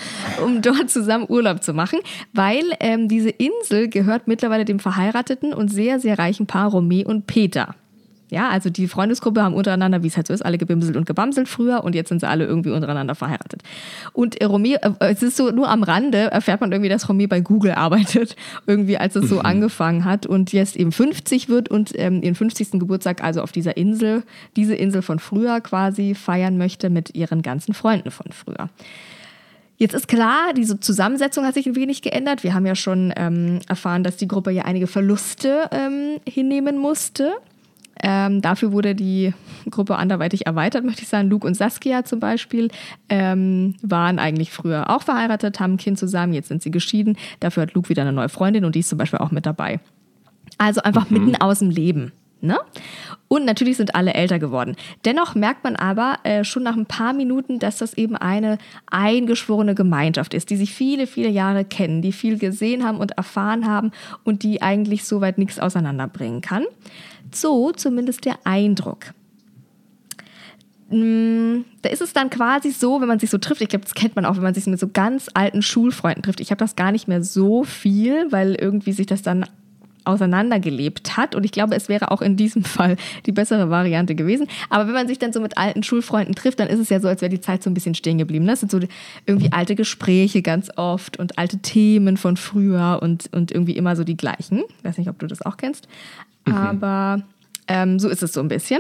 um 0.43 0.62
dort 0.62 0.89
zusammen 0.89 1.25
Urlaub 1.29 1.63
zu 1.63 1.74
machen, 1.74 2.00
weil 2.34 2.63
ähm, 2.79 3.07
diese 3.07 3.29
Insel 3.29 3.89
gehört 3.89 4.27
mittlerweile 4.27 4.65
dem 4.65 4.79
verheirateten 4.79 5.53
und 5.53 5.69
sehr, 5.69 6.00
sehr 6.00 6.17
reichen 6.17 6.48
Paar 6.48 6.72
Romé 6.72 7.05
und 7.05 7.27
Peter. 7.27 7.75
Ja, 8.29 8.50
also 8.50 8.69
die 8.69 8.88
Freundesgruppe 8.88 9.41
haben 9.41 9.55
untereinander, 9.55 10.03
wie 10.03 10.07
es 10.07 10.17
halt 10.17 10.27
so 10.27 10.34
ist, 10.34 10.46
alle 10.46 10.57
gebimselt 10.57 10.98
und 10.98 11.05
gebamselt 11.05 11.48
früher 11.48 11.84
und 11.84 11.96
jetzt 11.96 12.10
sind 12.10 12.19
sie 12.19 12.27
alle 12.27 12.46
irgendwie 12.46 12.72
untereinander 12.72 13.15
verheiratet. 13.15 13.63
Und 14.12 14.38
Romeo, 14.43 14.77
äh, 14.81 14.91
es 15.12 15.24
ist 15.24 15.38
so, 15.38 15.50
nur 15.51 15.69
am 15.69 15.84
Rande 15.84 16.31
erfährt 16.31 16.60
man 16.60 16.72
irgendwie, 16.72 16.89
dass 16.89 17.07
Romeo 17.07 17.27
bei 17.27 17.39
Google 17.39 17.72
arbeitet, 17.72 18.36
irgendwie 18.67 18.98
als 18.98 19.15
es 19.15 19.29
so 19.29 19.39
angefangen 19.39 20.03
hat 20.03 20.25
und 20.25 20.51
jetzt 20.51 20.75
eben 20.75 20.91
50 20.91 21.48
wird 21.48 21.69
und 21.69 21.91
ähm, 21.96 22.22
ihren 22.22 22.36
50. 22.36 22.72
Geburtstag 22.72 23.24
also 23.24 23.41
auf 23.41 23.53
dieser 23.53 23.77
Insel, 23.77 24.24
diese 24.57 24.75
Insel 24.75 25.01
von 25.01 25.19
früher 25.19 25.62
quasi 25.62 26.13
feiern 26.13 26.57
möchte 26.57 26.89
mit 26.89 27.15
ihren 27.15 27.41
ganzen 27.41 27.74
Freunden 27.74 28.12
von 28.12 28.31
früher. 28.34 28.69
Jetzt 29.77 29.93
ist 29.93 30.07
klar, 30.07 30.53
diese 30.55 30.79
Zusammensetzung 30.79 31.46
hat 31.46 31.53
sich 31.53 31.67
ein 31.67 31.75
wenig 31.75 32.01
geändert. 32.01 32.43
Wir 32.43 32.55
haben 32.55 32.65
ja 32.65 32.75
schon 32.75 33.13
ähm, 33.15 33.60
erfahren, 33.69 34.03
dass 34.03 34.17
die 34.17 34.27
Gruppe 34.27 34.50
ja 34.50 34.63
einige 34.63 34.88
Verluste 34.88 35.69
ähm, 35.72 36.19
hinnehmen 36.27 36.77
musste. 36.77 37.36
Ähm, 38.04 38.42
dafür 38.42 38.72
wurde 38.72 38.96
die 38.96 39.34
Gruppe 39.70 39.96
anderweitig 39.96 40.46
erweitert, 40.46 40.84
möchte 40.84 41.04
ich 41.04 41.08
sagen. 41.08 41.30
Luke 41.30 41.46
und 41.48 41.56
Saskia 41.56 42.06
zum 42.06 42.20
Beispiel 42.20 42.70
ähm, 43.10 43.75
waren 43.82 44.20
eigentlich 44.20 44.51
früher 44.51 44.89
auch 44.89 45.04
verheiratet, 45.04 45.60
haben 45.60 45.74
ein 45.74 45.77
Kind 45.77 45.98
zusammen, 45.98 46.34
jetzt 46.34 46.48
sind 46.48 46.62
sie 46.62 46.72
geschieden. 46.72 47.18
Dafür 47.39 47.63
hat 47.63 47.74
Luke 47.74 47.89
wieder 47.89 48.04
eine 48.04 48.13
neue 48.13 48.30
Freundin 48.30 48.66
und 48.66 48.75
die 48.75 48.80
ist 48.80 48.89
zum 48.89 48.98
Beispiel 48.98 49.20
auch 49.20 49.32
mit 49.32 49.46
dabei. 49.46 49.80
Also 50.58 50.82
einfach 50.82 51.10
mhm. 51.10 51.25
mitten 51.25 51.42
aus 51.42 51.60
dem 51.60 51.70
Leben. 51.70 52.12
Ne? 52.39 52.58
Und 53.27 53.46
natürlich 53.46 53.77
sind 53.77 53.96
alle 53.96 54.13
älter 54.13 54.38
geworden. 54.38 54.75
Dennoch 55.06 55.34
merkt 55.34 55.63
man 55.63 55.75
aber 55.75 56.20
äh, 56.24 56.44
schon 56.44 56.63
nach 56.63 56.75
ein 56.75 56.86
paar 56.86 57.13
Minuten, 57.13 57.58
dass 57.58 57.77
das 57.77 57.96
eben 57.96 58.16
eine 58.16 58.60
eingeschworene 58.86 59.74
Gemeinschaft 59.74 60.36
ist, 60.36 60.51
die 60.51 60.56
sich 60.56 60.74
viele, 60.74 61.08
viele 61.08 61.30
Jahre 61.30 61.66
kennen, 61.66 62.04
die 62.04 62.12
viel 62.12 62.38
gesehen 62.38 62.86
haben 62.86 63.00
und 63.00 63.18
erfahren 63.18 63.66
haben 63.66 63.92
und 64.24 64.44
die 64.44 64.62
eigentlich 64.62 65.04
soweit 65.06 65.39
nichts 65.39 65.60
auseinanderbringen 65.60 66.42
kann. 66.42 66.66
So 67.34 67.72
zumindest 67.72 68.25
der 68.25 68.38
Eindruck. 68.43 69.13
Mm, 70.89 71.65
da 71.81 71.89
ist 71.89 72.01
es 72.01 72.13
dann 72.13 72.29
quasi 72.29 72.72
so, 72.72 73.01
wenn 73.01 73.07
man 73.07 73.19
sich 73.19 73.29
so 73.29 73.38
trifft, 73.38 73.62
ich 73.62 73.67
glaube, 73.67 73.84
das 73.84 73.93
kennt 73.93 74.15
man 74.15 74.25
auch, 74.25 74.36
wenn 74.36 74.43
man 74.43 74.53
sich 74.53 74.65
mit 74.67 74.79
so 74.79 74.88
ganz 74.88 75.27
alten 75.34 75.62
Schulfreunden 75.62 76.24
trifft. 76.24 76.39
Ich 76.39 76.51
habe 76.51 76.60
das 76.60 76.75
gar 76.75 76.91
nicht 76.91 77.07
mehr 77.07 77.24
so 77.24 77.63
viel, 77.63 78.31
weil 78.31 78.55
irgendwie 78.55 78.93
sich 78.93 79.05
das 79.05 79.22
dann 79.22 79.46
auseinandergelebt 80.07 81.17
hat. 81.17 81.36
Und 81.36 81.43
ich 81.43 81.51
glaube, 81.51 81.75
es 81.75 81.89
wäre 81.89 82.12
auch 82.12 82.22
in 82.22 82.38
diesem 82.38 82.63
Fall 82.63 82.96
die 83.25 83.31
bessere 83.31 83.69
Variante 83.69 84.15
gewesen. 84.15 84.48
Aber 84.69 84.88
wenn 84.88 84.93
man 84.93 85.07
sich 85.07 85.19
dann 85.19 85.34
so 85.34 85.41
mit 85.41 85.57
alten 85.57 85.84
Schulfreunden 85.84 86.34
trifft, 86.34 86.60
dann 86.60 86.69
ist 86.69 86.79
es 86.79 86.89
ja 86.89 87.00
so, 87.00 87.07
als 87.07 87.22
wäre 87.22 87.29
die 87.29 87.41
Zeit 87.41 87.62
so 87.62 87.69
ein 87.69 87.74
bisschen 87.74 87.93
stehen 87.93 88.17
geblieben. 88.17 88.48
Das 88.48 88.62
sind 88.62 88.72
so 88.72 88.79
irgendwie 89.25 89.51
alte 89.51 89.75
Gespräche 89.75 90.41
ganz 90.41 90.69
oft 90.77 91.17
und 91.17 91.38
alte 91.38 91.57
Themen 91.60 92.17
von 92.17 92.38
früher 92.38 93.00
und, 93.01 93.29
und 93.34 93.51
irgendwie 93.51 93.75
immer 93.75 93.96
so 93.96 94.03
die 94.03 94.17
gleichen. 94.17 94.63
Ich 94.77 94.84
weiß 94.86 94.98
nicht, 94.98 95.10
ob 95.10 95.19
du 95.19 95.27
das 95.27 95.41
auch 95.41 95.57
kennst. 95.57 95.88
Mhm. 96.48 96.56
Aber 96.56 97.22
ähm, 97.68 98.00
so 98.00 98.10
ist 98.10 98.24
es 98.24 98.34
so 98.34 98.39
ein 98.39 98.48
bisschen. 98.48 98.80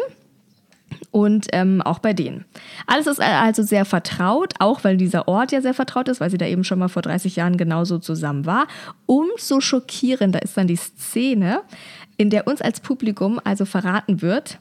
Und 1.11 1.47
ähm, 1.51 1.81
auch 1.81 1.99
bei 1.99 2.13
denen. 2.13 2.45
Alles 2.85 3.07
ist 3.07 3.19
also 3.19 3.61
sehr 3.61 3.85
vertraut, 3.85 4.53
auch 4.59 4.83
weil 4.83 4.97
dieser 4.97 5.27
Ort 5.27 5.51
ja 5.51 5.61
sehr 5.61 5.73
vertraut 5.73 6.07
ist, 6.07 6.21
weil 6.21 6.29
sie 6.29 6.37
da 6.37 6.45
eben 6.45 6.63
schon 6.63 6.79
mal 6.79 6.87
vor 6.87 7.01
30 7.01 7.35
Jahren 7.35 7.57
genauso 7.57 7.99
zusammen 7.99 8.45
war. 8.45 8.67
Umso 9.05 9.59
schockierender 9.59 10.41
ist 10.41 10.57
dann 10.57 10.67
die 10.67 10.77
Szene, 10.77 11.61
in 12.17 12.29
der 12.29 12.47
uns 12.47 12.61
als 12.61 12.79
Publikum 12.79 13.39
also 13.43 13.65
verraten 13.65 14.21
wird, 14.21 14.59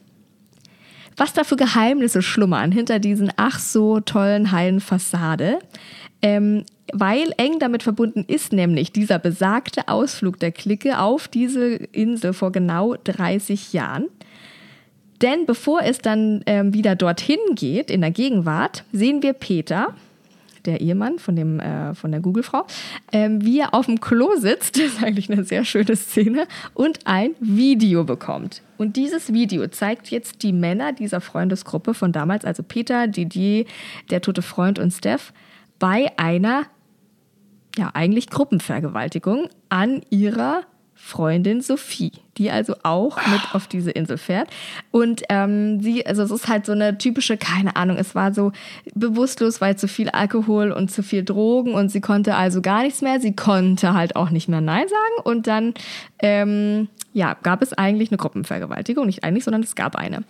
was 1.15 1.33
da 1.33 1.43
für 1.43 1.55
Geheimnisse 1.55 2.21
schlummern 2.21 2.71
hinter 2.71 2.99
diesen 2.99 3.31
ach 3.37 3.59
so 3.59 3.99
tollen, 3.99 4.51
heilen 4.51 4.79
Fassade. 4.79 5.59
Ähm, 6.21 6.63
weil 6.93 7.33
eng 7.37 7.59
damit 7.59 7.83
verbunden 7.83 8.23
ist 8.27 8.53
nämlich 8.53 8.91
dieser 8.91 9.19
besagte 9.19 9.87
Ausflug 9.87 10.39
der 10.39 10.51
Clique 10.51 10.99
auf 10.99 11.27
diese 11.27 11.75
Insel 11.75 12.33
vor 12.33 12.51
genau 12.51 12.95
30 13.03 13.73
Jahren. 13.73 14.05
Denn 15.21 15.45
bevor 15.45 15.81
es 15.81 15.99
dann 15.99 16.43
ähm, 16.45 16.73
wieder 16.73 16.95
dorthin 16.95 17.39
geht, 17.55 17.89
in 17.89 18.01
der 18.01 18.11
Gegenwart, 18.11 18.83
sehen 18.91 19.23
wir 19.23 19.33
Peter, 19.33 19.95
der 20.65 20.81
Ehemann 20.81 21.17
von, 21.17 21.35
dem, 21.35 21.59
äh, 21.59 21.95
von 21.95 22.11
der 22.11 22.19
Google-Frau, 22.19 22.67
ähm, 23.11 23.43
wie 23.43 23.59
er 23.59 23.73
auf 23.73 23.87
dem 23.87 23.99
Klo 23.99 24.35
sitzt, 24.35 24.77
das 24.77 24.85
ist 24.85 25.03
eigentlich 25.03 25.31
eine 25.31 25.43
sehr 25.43 25.65
schöne 25.65 25.95
Szene, 25.95 26.47
und 26.73 26.99
ein 27.05 27.31
Video 27.39 28.03
bekommt. 28.03 28.61
Und 28.77 28.95
dieses 28.95 29.33
Video 29.33 29.67
zeigt 29.67 30.11
jetzt 30.11 30.43
die 30.43 30.53
Männer 30.53 30.93
dieser 30.93 31.21
Freundesgruppe 31.21 31.93
von 31.93 32.11
damals, 32.11 32.45
also 32.45 32.61
Peter, 32.61 33.07
Didier, 33.07 33.65
der 34.11 34.21
tote 34.21 34.43
Freund 34.43 34.77
und 34.77 34.91
Steph, 34.91 35.33
bei 35.79 36.11
einer 36.17 36.65
ja 37.77 37.91
eigentlich 37.93 38.29
Gruppenvergewaltigung 38.29 39.49
an 39.69 40.01
ihrer 40.09 40.63
Freundin 40.99 41.61
Sophie, 41.61 42.11
die 42.37 42.49
also 42.49 42.75
auch 42.81 43.17
mit 43.27 43.53
auf 43.53 43.67
diese 43.67 43.91
Insel 43.91 44.17
fährt. 44.17 44.49
Und 44.91 45.21
ähm, 45.29 45.79
sie, 45.79 46.05
also 46.05 46.23
es 46.23 46.31
ist 46.31 46.47
halt 46.47 46.65
so 46.65 46.71
eine 46.71 46.97
typische, 46.97 47.37
keine 47.37 47.75
Ahnung, 47.75 47.97
es 47.97 48.15
war 48.15 48.33
so 48.33 48.51
bewusstlos, 48.95 49.61
weil 49.61 49.77
zu 49.77 49.87
viel 49.87 50.09
Alkohol 50.09 50.71
und 50.71 50.89
zu 50.89 51.03
viel 51.03 51.23
Drogen 51.23 51.75
und 51.75 51.89
sie 51.89 52.01
konnte 52.01 52.35
also 52.35 52.61
gar 52.61 52.81
nichts 52.81 53.01
mehr. 53.01 53.19
Sie 53.21 53.35
konnte 53.35 53.93
halt 53.93 54.15
auch 54.15 54.31
nicht 54.31 54.49
mehr 54.49 54.61
Nein 54.61 54.87
sagen. 54.87 55.23
Und 55.23 55.45
dann, 55.45 55.75
ähm, 56.19 56.89
ja, 57.13 57.35
gab 57.43 57.61
es 57.61 57.73
eigentlich 57.73 58.09
eine 58.09 58.17
Gruppenvergewaltigung. 58.17 59.05
Nicht 59.05 59.23
eigentlich, 59.23 59.43
sondern 59.43 59.61
es 59.61 59.75
gab 59.75 59.95
eine. 59.95 60.23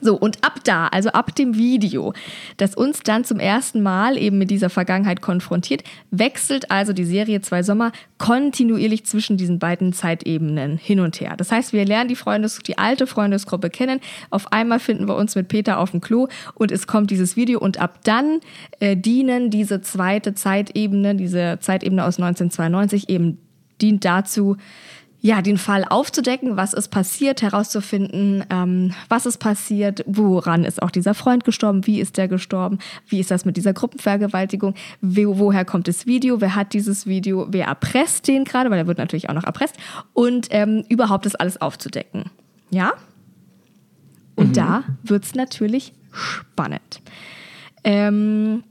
So, 0.00 0.16
und 0.16 0.44
ab 0.44 0.60
da, 0.64 0.86
also 0.88 1.10
ab 1.10 1.34
dem 1.34 1.56
Video, 1.56 2.14
das 2.56 2.74
uns 2.74 3.00
dann 3.00 3.24
zum 3.24 3.38
ersten 3.38 3.82
Mal 3.82 4.16
eben 4.16 4.38
mit 4.38 4.50
dieser 4.50 4.70
Vergangenheit 4.70 5.20
konfrontiert, 5.20 5.84
wechselt 6.10 6.70
also 6.70 6.92
die 6.92 7.04
Serie 7.04 7.40
Zwei 7.40 7.62
Sommer 7.62 7.92
kontinuierlich 8.18 9.04
zwischen 9.04 9.36
diesen 9.36 9.58
beiden 9.58 9.92
Zeitebenen 9.92 10.76
hin 10.76 11.00
und 11.00 11.20
her. 11.20 11.34
Das 11.36 11.52
heißt, 11.52 11.72
wir 11.72 11.84
lernen 11.84 12.08
die 12.08 12.16
Freundes, 12.16 12.58
die 12.58 12.78
alte 12.78 13.06
Freundesgruppe 13.06 13.70
kennen. 13.70 14.00
Auf 14.30 14.52
einmal 14.52 14.80
finden 14.80 15.08
wir 15.08 15.16
uns 15.16 15.34
mit 15.34 15.48
Peter 15.48 15.78
auf 15.78 15.90
dem 15.90 16.00
Klo 16.00 16.28
und 16.54 16.72
es 16.72 16.86
kommt 16.86 17.10
dieses 17.10 17.36
Video 17.36 17.60
und 17.60 17.78
ab 17.78 18.00
dann 18.04 18.40
äh, 18.80 18.96
dienen 18.96 19.50
diese 19.50 19.80
zweite 19.80 20.34
Zeitebene, 20.34 21.14
diese 21.14 21.58
Zeitebene 21.60 22.04
aus 22.04 22.18
1992 22.18 23.08
eben 23.08 23.38
dient 23.80 24.04
dazu, 24.04 24.56
ja, 25.22 25.42
den 25.42 25.58
Fall 25.58 25.84
aufzudecken, 25.84 26.56
was 26.56 26.72
ist 26.72 26.88
passiert, 26.88 27.42
herauszufinden, 27.42 28.44
ähm, 28.50 28.94
was 29.08 29.26
ist 29.26 29.38
passiert, 29.38 30.02
woran 30.06 30.64
ist 30.64 30.82
auch 30.82 30.90
dieser 30.90 31.14
Freund 31.14 31.44
gestorben, 31.44 31.86
wie 31.86 32.00
ist 32.00 32.16
der 32.16 32.26
gestorben, 32.26 32.78
wie 33.06 33.20
ist 33.20 33.30
das 33.30 33.44
mit 33.44 33.56
dieser 33.56 33.74
Gruppenvergewaltigung, 33.74 34.74
wo, 35.02 35.38
woher 35.38 35.64
kommt 35.64 35.88
das 35.88 36.06
Video, 36.06 36.40
wer 36.40 36.54
hat 36.54 36.72
dieses 36.72 37.06
Video, 37.06 37.46
wer 37.50 37.66
erpresst 37.66 38.28
den 38.28 38.44
gerade, 38.44 38.70
weil 38.70 38.78
er 38.78 38.86
wird 38.86 38.98
natürlich 38.98 39.28
auch 39.28 39.34
noch 39.34 39.44
erpresst 39.44 39.76
und 40.14 40.48
ähm, 40.50 40.84
überhaupt 40.88 41.26
das 41.26 41.34
alles 41.34 41.60
aufzudecken. 41.60 42.24
Ja? 42.70 42.94
Und 44.36 44.48
mhm. 44.48 44.52
da 44.54 44.84
wird 45.02 45.24
es 45.24 45.34
natürlich 45.34 45.92
spannend. 46.12 47.02
Ähm, 47.84 48.62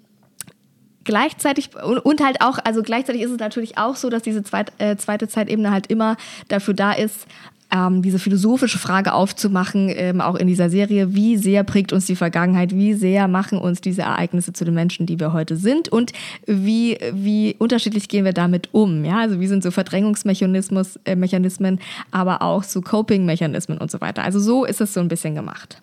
gleichzeitig 1.10 1.72
und 1.76 2.22
halt 2.24 2.40
auch, 2.42 2.60
also 2.64 2.84
gleichzeitig 2.84 3.24
ist 3.24 3.32
es 3.32 3.40
natürlich 3.40 3.80
auch 3.80 3.96
so, 3.96 4.12
dass 4.12 4.22
diese 4.22 4.44
zweit, 4.44 4.72
äh, 4.78 4.96
zweite 4.96 5.28
Zeitebene 5.28 5.72
halt 5.72 5.88
immer 5.88 6.18
dafür 6.50 6.76
da 6.76 6.92
ist, 6.92 7.26
ähm, 7.72 8.04
diese 8.04 8.20
philosophische 8.20 8.78
Frage 8.78 9.14
aufzumachen, 9.14 9.90
ähm, 9.90 10.22
auch 10.22 10.36
in 10.36 10.46
dieser 10.46 10.70
Serie, 10.70 11.16
wie 11.16 11.36
sehr 11.38 11.64
prägt 11.64 11.94
uns 11.94 12.06
die 12.06 12.16
Vergangenheit, 12.16 12.76
wie 12.76 12.94
sehr 12.94 13.28
machen 13.28 13.58
uns 13.58 13.82
diese 13.82 14.04
Ereignisse 14.04 14.54
zu 14.54 14.66
den 14.66 14.76
Menschen, 14.76 15.08
die 15.08 15.20
wir 15.20 15.34
heute 15.34 15.56
sind 15.56 15.90
und 15.90 16.14
wie, 16.46 17.00
wie 17.12 17.56
unterschiedlich 17.58 18.08
gehen 18.08 18.24
wir 18.24 18.34
damit 18.34 18.70
um. 18.72 19.04
Ja? 19.04 19.20
Also 19.20 19.40
wie 19.40 19.48
sind 19.48 19.64
so 19.64 19.72
Verdrängungsmechanismen, 19.72 20.86
äh, 21.06 21.82
aber 22.12 22.44
auch 22.44 22.62
so 22.62 22.82
Coping-Mechanismen 22.82 23.80
und 23.80 23.90
so 23.90 24.00
weiter. 24.00 24.24
Also 24.24 24.40
so 24.40 24.64
ist 24.64 24.80
es 24.80 24.94
so 24.94 25.00
ein 25.00 25.08
bisschen 25.08 25.34
gemacht. 25.34 25.82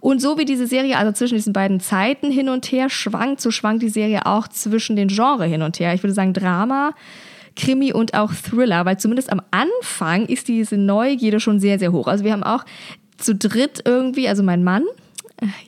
Und 0.00 0.20
so 0.20 0.38
wie 0.38 0.44
diese 0.44 0.66
Serie 0.66 0.96
also 0.96 1.12
zwischen 1.12 1.34
diesen 1.34 1.52
beiden 1.52 1.80
Zeiten 1.80 2.30
hin 2.30 2.48
und 2.48 2.70
her 2.72 2.90
schwankt, 2.90 3.40
so 3.40 3.50
schwankt 3.50 3.82
die 3.82 3.88
Serie 3.88 4.26
auch 4.26 4.48
zwischen 4.48 4.96
den 4.96 5.08
Genres 5.08 5.48
hin 5.50 5.62
und 5.62 5.78
her. 5.78 5.94
Ich 5.94 6.02
würde 6.02 6.14
sagen 6.14 6.32
Drama, 6.32 6.94
Krimi 7.56 7.92
und 7.92 8.14
auch 8.14 8.32
Thriller, 8.32 8.84
weil 8.84 8.98
zumindest 8.98 9.30
am 9.30 9.42
Anfang 9.50 10.26
ist 10.26 10.48
diese 10.48 10.76
Neugierde 10.76 11.40
schon 11.40 11.60
sehr, 11.60 11.78
sehr 11.78 11.92
hoch. 11.92 12.06
Also 12.06 12.24
wir 12.24 12.32
haben 12.32 12.42
auch 12.42 12.64
zu 13.18 13.34
dritt 13.34 13.82
irgendwie, 13.84 14.28
also 14.28 14.42
mein 14.42 14.64
Mann, 14.64 14.84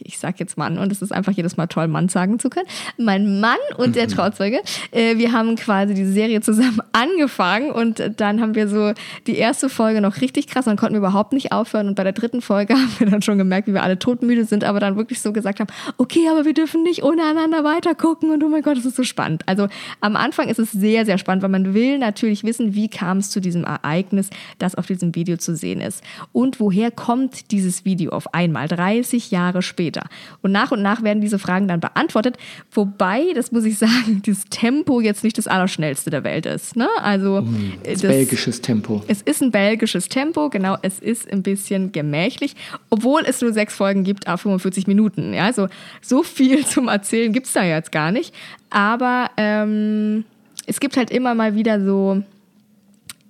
ich 0.00 0.19
sag 0.19 0.41
jetzt 0.41 0.57
Mann 0.57 0.79
und 0.79 0.93
es 0.93 1.02
ist 1.02 1.12
einfach 1.12 1.33
jedes 1.33 1.57
Mal 1.57 1.67
toll, 1.67 1.88
Mann 1.88 2.09
sagen 2.09 2.38
zu 2.38 2.50
können. 2.50 2.67
Mein 2.99 3.41
Mann 3.41 3.57
und 3.76 3.97
der 3.97 4.05
mhm. 4.09 4.12
Trauzeuge, 4.12 4.61
äh, 4.91 5.17
wir 5.17 5.33
haben 5.33 5.57
quasi 5.57 5.95
diese 5.95 6.12
Serie 6.12 6.41
zusammen 6.41 6.81
angefangen 6.93 7.71
und 7.71 8.02
dann 8.17 8.41
haben 8.41 8.55
wir 8.55 8.69
so 8.69 8.93
die 9.26 9.37
erste 9.37 9.69
Folge 9.69 10.00
noch 10.00 10.21
richtig 10.21 10.47
krass, 10.47 10.64
dann 10.67 10.76
konnten 10.76 10.95
wir 10.95 10.99
überhaupt 10.99 11.33
nicht 11.33 11.52
aufhören 11.52 11.88
und 11.88 11.95
bei 11.95 12.05
der 12.05 12.12
dritten 12.12 12.43
Folge 12.43 12.75
haben 12.79 12.95
wir 12.99 13.09
dann 13.09 13.23
schon 13.23 13.38
gemerkt, 13.38 13.69
wie 13.69 13.75
wir 13.75 13.83
alle 13.83 13.99
todmüde 13.99 14.45
sind, 14.45 14.64
aber 14.64 14.81
dann 14.81 14.97
wirklich 14.97 15.21
so 15.21 15.33
gesagt 15.33 15.61
haben, 15.61 15.71
okay, 15.99 16.29
aber 16.31 16.45
wir 16.45 16.55
dürfen 16.55 16.83
nicht 16.83 17.02
ohne 17.02 17.23
einander 17.25 17.64
weitergucken 17.64 18.31
und 18.31 18.43
oh 18.45 18.49
mein 18.49 18.62
Gott, 18.62 18.76
das 18.76 18.85
ist 18.85 18.97
so 18.97 19.05
spannend. 19.05 19.43
Also 19.47 19.69
am 20.00 20.17
Anfang 20.17 20.49
ist 20.49 20.59
es 20.59 20.73
sehr, 20.73 21.07
sehr 21.07 21.19
spannend, 21.19 21.43
weil 21.43 21.50
man 21.50 21.75
will 21.75 21.99
natürlich 21.99 22.45
wissen, 22.45 22.75
wie 22.75 22.88
kam 22.88 23.19
es 23.19 23.31
zu 23.31 23.41
diesem 23.41 23.64
Ereignis, 23.64 24.31
das 24.59 24.75
auf 24.75 24.87
diesem 24.87 25.14
Video 25.14 25.37
zu 25.37 25.57
sehen 25.57 25.81
ist 25.81 26.02
und 26.33 26.61
woher 26.61 26.91
kommt 26.91 27.50
dieses 27.50 27.85
Video 27.85 28.12
auf 28.12 28.35
einmal, 28.35 28.69
30 28.69 29.31
Jahre 29.31 29.62
Jahre 29.62 29.73
später. 29.73 30.02
Und 30.42 30.52
nach 30.52 30.71
und 30.73 30.83
nach 30.83 31.02
werden 31.02 31.21
diese 31.21 31.38
Fragen 31.38 31.69
dann 31.69 31.81
beantwortet, 31.81 32.37
wobei, 32.73 33.33
das 33.35 33.52
muss 33.52 33.64
ich 33.64 33.78
sagen, 33.78 34.23
dieses 34.26 34.45
Tempo 34.47 35.00
jetzt 35.00 35.25
nicht 35.25 35.38
das 35.38 35.47
allerschnellste 35.47 36.11
der 36.11 36.25
Welt 36.25 36.47
ist. 36.47 36.76
Ne? 36.76 36.88
Also 37.02 37.42
Mm, 37.42 37.73
Das, 37.85 38.00
das- 38.00 38.11
belgisches 38.11 38.61
Tempo. 38.61 39.02
es 39.09 39.23
ist 39.23 39.42
ein 39.42 39.50
belgisches 39.50 40.09
Tempo, 40.09 40.49
genau, 40.50 40.76
es 40.83 40.99
ist 40.99 41.31
ein 41.33 41.42
bisschen 41.42 41.92
gemächlich, 41.92 42.54
obwohl 42.90 43.23
es 43.26 43.40
nur 43.40 43.52
sechs 43.52 43.75
Folgen 43.75 44.04
gibt, 44.04 44.26
a 44.28 44.37
45 44.37 44.87
Minuten. 44.87 45.33
Ja, 45.35 45.45
also 45.45 45.69
so 46.00 46.23
viel 46.23 46.64
zum 46.66 46.88
Erzählen 46.88 47.33
gibt 47.33 47.47
es 47.47 47.52
da 47.52 47.62
jetzt 47.64 47.92
gar 47.92 48.11
nicht. 48.12 48.35
Aber 48.71 49.31
ähm, 49.37 50.25
es 50.66 50.81
gibt 50.81 50.97
halt 50.97 51.11
immer 51.11 51.35
mal 51.35 51.54
wieder 51.54 51.85
so, 51.85 52.23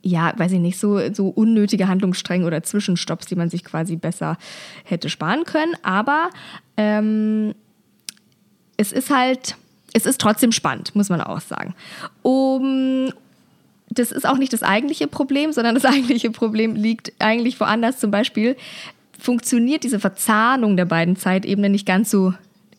ja, 0.03 0.33
weiß 0.37 0.53
ich 0.53 0.59
nicht, 0.59 0.79
so, 0.79 1.01
so 1.13 1.29
unnötige 1.29 1.89
Handlungsstränge 1.89 2.47
oder 2.47 2.63
Zwischenstopps, 2.63 3.27
die 3.27 3.37
man 3.37 3.51
sich 3.51 3.65
quasi 3.65 3.97
besser 3.97 4.37
hätte 4.85 5.09
sparen 5.09 5.45
können. 5.45 5.75
Aber 5.83 6.31
ähm, 6.77 7.55
es 8.77 8.93
ist 8.93 9.11
halt, 9.11 9.57
es 9.93 10.07
ist 10.07 10.21
trotzdem 10.21 10.53
spannend, 10.53 10.95
muss 10.95 11.09
man 11.09 11.21
auch 11.21 11.41
sagen. 11.41 11.75
Um, 12.23 13.13
das 13.91 14.11
ist 14.11 14.27
auch 14.27 14.39
nicht 14.39 14.53
das 14.53 14.63
eigentliche 14.63 15.07
Problem, 15.07 15.53
sondern 15.53 15.75
das 15.75 15.85
eigentliche 15.85 16.31
Problem 16.31 16.75
liegt 16.75 17.13
eigentlich 17.21 17.61
woanders. 17.61 17.99
Zum 17.99 18.11
Beispiel 18.11 18.57
funktioniert 19.19 19.85
diese 19.85 20.01
Verzahnung 20.01 20.77
der 20.77 20.87
beiden 20.87 21.17
Zeitebenen 21.17 21.71
nicht 21.71 21.87
ganz 21.87 22.11
so 22.11 22.35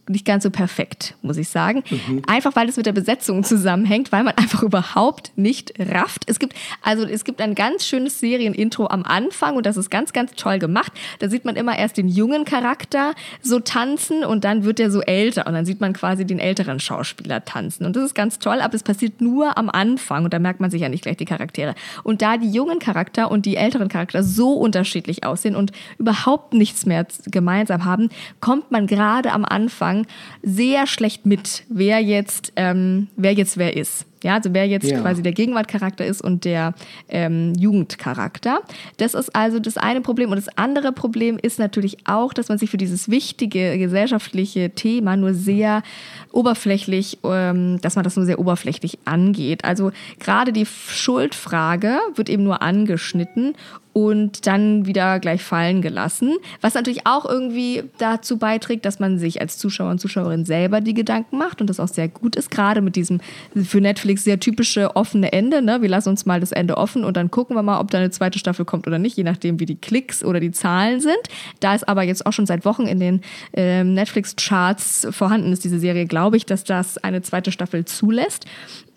nicht 0.09 0.25
ganz 0.25 0.43
so 0.43 0.49
perfekt, 0.49 1.15
muss 1.21 1.37
ich 1.37 1.47
sagen. 1.47 1.83
Einfach 2.27 2.55
weil 2.55 2.67
es 2.67 2.75
mit 2.75 2.85
der 2.85 2.91
Besetzung 2.91 3.43
zusammenhängt, 3.43 4.11
weil 4.11 4.23
man 4.23 4.33
einfach 4.35 4.61
überhaupt 4.63 5.31
nicht 5.35 5.73
rafft. 5.79 6.23
Es 6.27 6.39
gibt 6.39 6.55
also 6.81 7.05
es 7.05 7.23
gibt 7.23 7.39
ein 7.41 7.55
ganz 7.55 7.85
schönes 7.85 8.19
Serienintro 8.19 8.87
am 8.87 9.03
Anfang 9.03 9.55
und 9.55 9.65
das 9.65 9.77
ist 9.77 9.89
ganz 9.89 10.11
ganz 10.11 10.33
toll 10.33 10.59
gemacht. 10.59 10.91
Da 11.19 11.29
sieht 11.29 11.45
man 11.45 11.55
immer 11.55 11.77
erst 11.77 11.97
den 11.97 12.09
jungen 12.09 12.43
Charakter 12.43 13.13
so 13.41 13.59
tanzen 13.59 14.25
und 14.25 14.43
dann 14.43 14.65
wird 14.65 14.79
er 14.81 14.91
so 14.91 15.01
älter 15.01 15.47
und 15.47 15.53
dann 15.53 15.65
sieht 15.65 15.79
man 15.79 15.93
quasi 15.93 16.25
den 16.25 16.39
älteren 16.39 16.81
Schauspieler 16.81 17.45
tanzen 17.45 17.85
und 17.85 17.95
das 17.95 18.03
ist 18.03 18.15
ganz 18.15 18.39
toll, 18.39 18.59
aber 18.59 18.73
es 18.73 18.83
passiert 18.83 19.21
nur 19.21 19.57
am 19.57 19.69
Anfang 19.69 20.25
und 20.25 20.33
da 20.33 20.39
merkt 20.39 20.59
man 20.59 20.69
sich 20.69 20.81
ja 20.81 20.89
nicht 20.89 21.03
gleich 21.03 21.17
die 21.17 21.25
Charaktere. 21.25 21.75
Und 22.03 22.21
da 22.21 22.35
die 22.35 22.51
jungen 22.51 22.79
Charakter 22.79 23.31
und 23.31 23.45
die 23.45 23.55
älteren 23.55 23.87
Charakter 23.87 24.23
so 24.23 24.53
unterschiedlich 24.53 25.23
aussehen 25.23 25.55
und 25.55 25.71
überhaupt 25.97 26.53
nichts 26.53 26.85
mehr 26.85 27.07
gemeinsam 27.27 27.85
haben, 27.85 28.09
kommt 28.41 28.71
man 28.71 28.85
gerade 28.87 29.31
am 29.31 29.45
Anfang 29.45 29.92
sehr 30.41 30.87
schlecht 30.87 31.25
mit, 31.25 31.63
wer 31.69 31.99
jetzt, 31.99 32.53
ähm, 32.55 33.07
wer 33.15 33.33
jetzt 33.33 33.57
wer 33.57 33.75
ist. 33.75 34.05
Ja, 34.23 34.35
also 34.35 34.53
wer 34.53 34.65
jetzt 34.65 34.89
Ja. 34.89 35.01
quasi 35.01 35.21
der 35.21 35.33
Gegenwartcharakter 35.33 36.05
ist 36.05 36.21
und 36.21 36.45
der 36.45 36.73
ähm, 37.09 37.53
Jugendcharakter. 37.59 38.61
Das 38.95 39.13
ist 39.15 39.35
also 39.35 39.59
das 39.59 39.75
eine 39.77 39.99
Problem. 39.99 40.29
Und 40.31 40.37
das 40.37 40.57
andere 40.57 40.93
Problem 40.93 41.37
ist 41.41 41.59
natürlich 41.59 41.97
auch, 42.05 42.31
dass 42.33 42.47
man 42.47 42.57
sich 42.57 42.69
für 42.69 42.77
dieses 42.77 43.09
wichtige 43.09 43.77
gesellschaftliche 43.77 44.69
Thema 44.69 45.17
nur 45.17 45.33
sehr 45.33 45.83
oberflächlich, 46.31 47.17
ähm, 47.25 47.79
dass 47.81 47.95
man 47.95 48.03
das 48.03 48.15
nur 48.15 48.25
sehr 48.25 48.39
oberflächlich 48.39 48.97
angeht. 49.03 49.65
Also 49.65 49.91
gerade 50.19 50.53
die 50.53 50.65
Schuldfrage 50.65 51.97
wird 52.15 52.29
eben 52.29 52.43
nur 52.43 52.61
angeschnitten 52.61 53.55
und 53.93 54.47
dann 54.47 54.87
wieder 54.87 55.19
gleich 55.19 55.43
fallen 55.43 55.81
gelassen. 55.81 56.35
Was 56.61 56.73
natürlich 56.73 57.05
auch 57.05 57.25
irgendwie 57.25 57.83
dazu 57.99 58.37
beiträgt, 58.37 58.85
dass 58.85 58.99
man 58.99 59.19
sich 59.19 59.39
als 59.39 59.57
Zuschauer 59.57 59.91
und 59.91 59.99
Zuschauerin 59.99 60.45
selber 60.45 60.81
die 60.81 60.95
Gedanken 60.95 61.37
macht 61.37 61.61
und 61.61 61.69
das 61.69 61.79
auch 61.79 61.87
sehr 61.87 62.07
gut 62.07 62.35
ist, 62.35 62.49
gerade 62.49 62.81
mit 62.81 62.95
diesem 62.95 63.21
für 63.55 63.81
Netflix 63.81 64.23
sehr 64.23 64.39
typische 64.39 64.95
offene 64.95 65.31
Ende. 65.31 65.61
Ne? 65.61 65.81
Wir 65.81 65.89
lassen 65.89 66.09
uns 66.09 66.25
mal 66.25 66.39
das 66.39 66.51
Ende 66.51 66.77
offen 66.77 67.03
und 67.03 67.15
dann 67.15 67.29
gucken 67.29 67.55
wir 67.55 67.61
mal, 67.61 67.79
ob 67.79 67.91
da 67.91 67.99
eine 67.99 68.09
zweite 68.09 68.39
Staffel 68.39 68.65
kommt 68.65 68.87
oder 68.87 68.97
nicht, 68.97 69.15
je 69.15 69.23
nachdem, 69.23 69.59
wie 69.59 69.65
die 69.65 69.75
Klicks 69.75 70.23
oder 70.23 70.39
die 70.39 70.51
Zahlen 70.51 70.99
sind. 70.99 71.13
Da 71.59 71.75
es 71.75 71.83
aber 71.83 72.03
jetzt 72.03 72.25
auch 72.25 72.33
schon 72.33 72.47
seit 72.47 72.65
Wochen 72.65 72.87
in 72.87 72.99
den 72.99 73.21
ähm, 73.53 73.93
Netflix-Charts 73.93 75.07
vorhanden 75.11 75.51
ist, 75.53 75.63
diese 75.63 75.79
Serie, 75.79 76.07
glaube 76.07 76.37
ich, 76.37 76.45
dass 76.45 76.63
das 76.63 76.97
eine 76.97 77.21
zweite 77.21 77.51
Staffel 77.51 77.85
zulässt. 77.85 78.45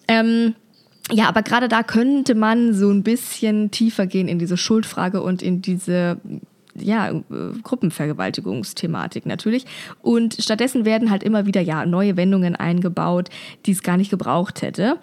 Ähm, 0.08 0.54
ja, 1.12 1.28
aber 1.28 1.42
gerade 1.42 1.68
da 1.68 1.82
könnte 1.82 2.34
man 2.34 2.74
so 2.74 2.90
ein 2.90 3.02
bisschen 3.02 3.70
tiefer 3.70 4.06
gehen 4.06 4.28
in 4.28 4.38
diese 4.38 4.56
Schuldfrage 4.56 5.22
und 5.22 5.42
in 5.42 5.62
diese 5.62 6.18
ja, 6.74 7.10
äh, 7.10 7.22
Gruppenvergewaltigungsthematik 7.62 9.26
natürlich. 9.26 9.66
Und 10.02 10.36
stattdessen 10.40 10.84
werden 10.84 11.10
halt 11.10 11.22
immer 11.22 11.46
wieder 11.46 11.60
ja 11.60 11.86
neue 11.86 12.16
Wendungen 12.16 12.56
eingebaut, 12.56 13.30
die 13.66 13.72
es 13.72 13.82
gar 13.82 13.96
nicht 13.96 14.10
gebraucht 14.10 14.62
hätte. 14.62 14.98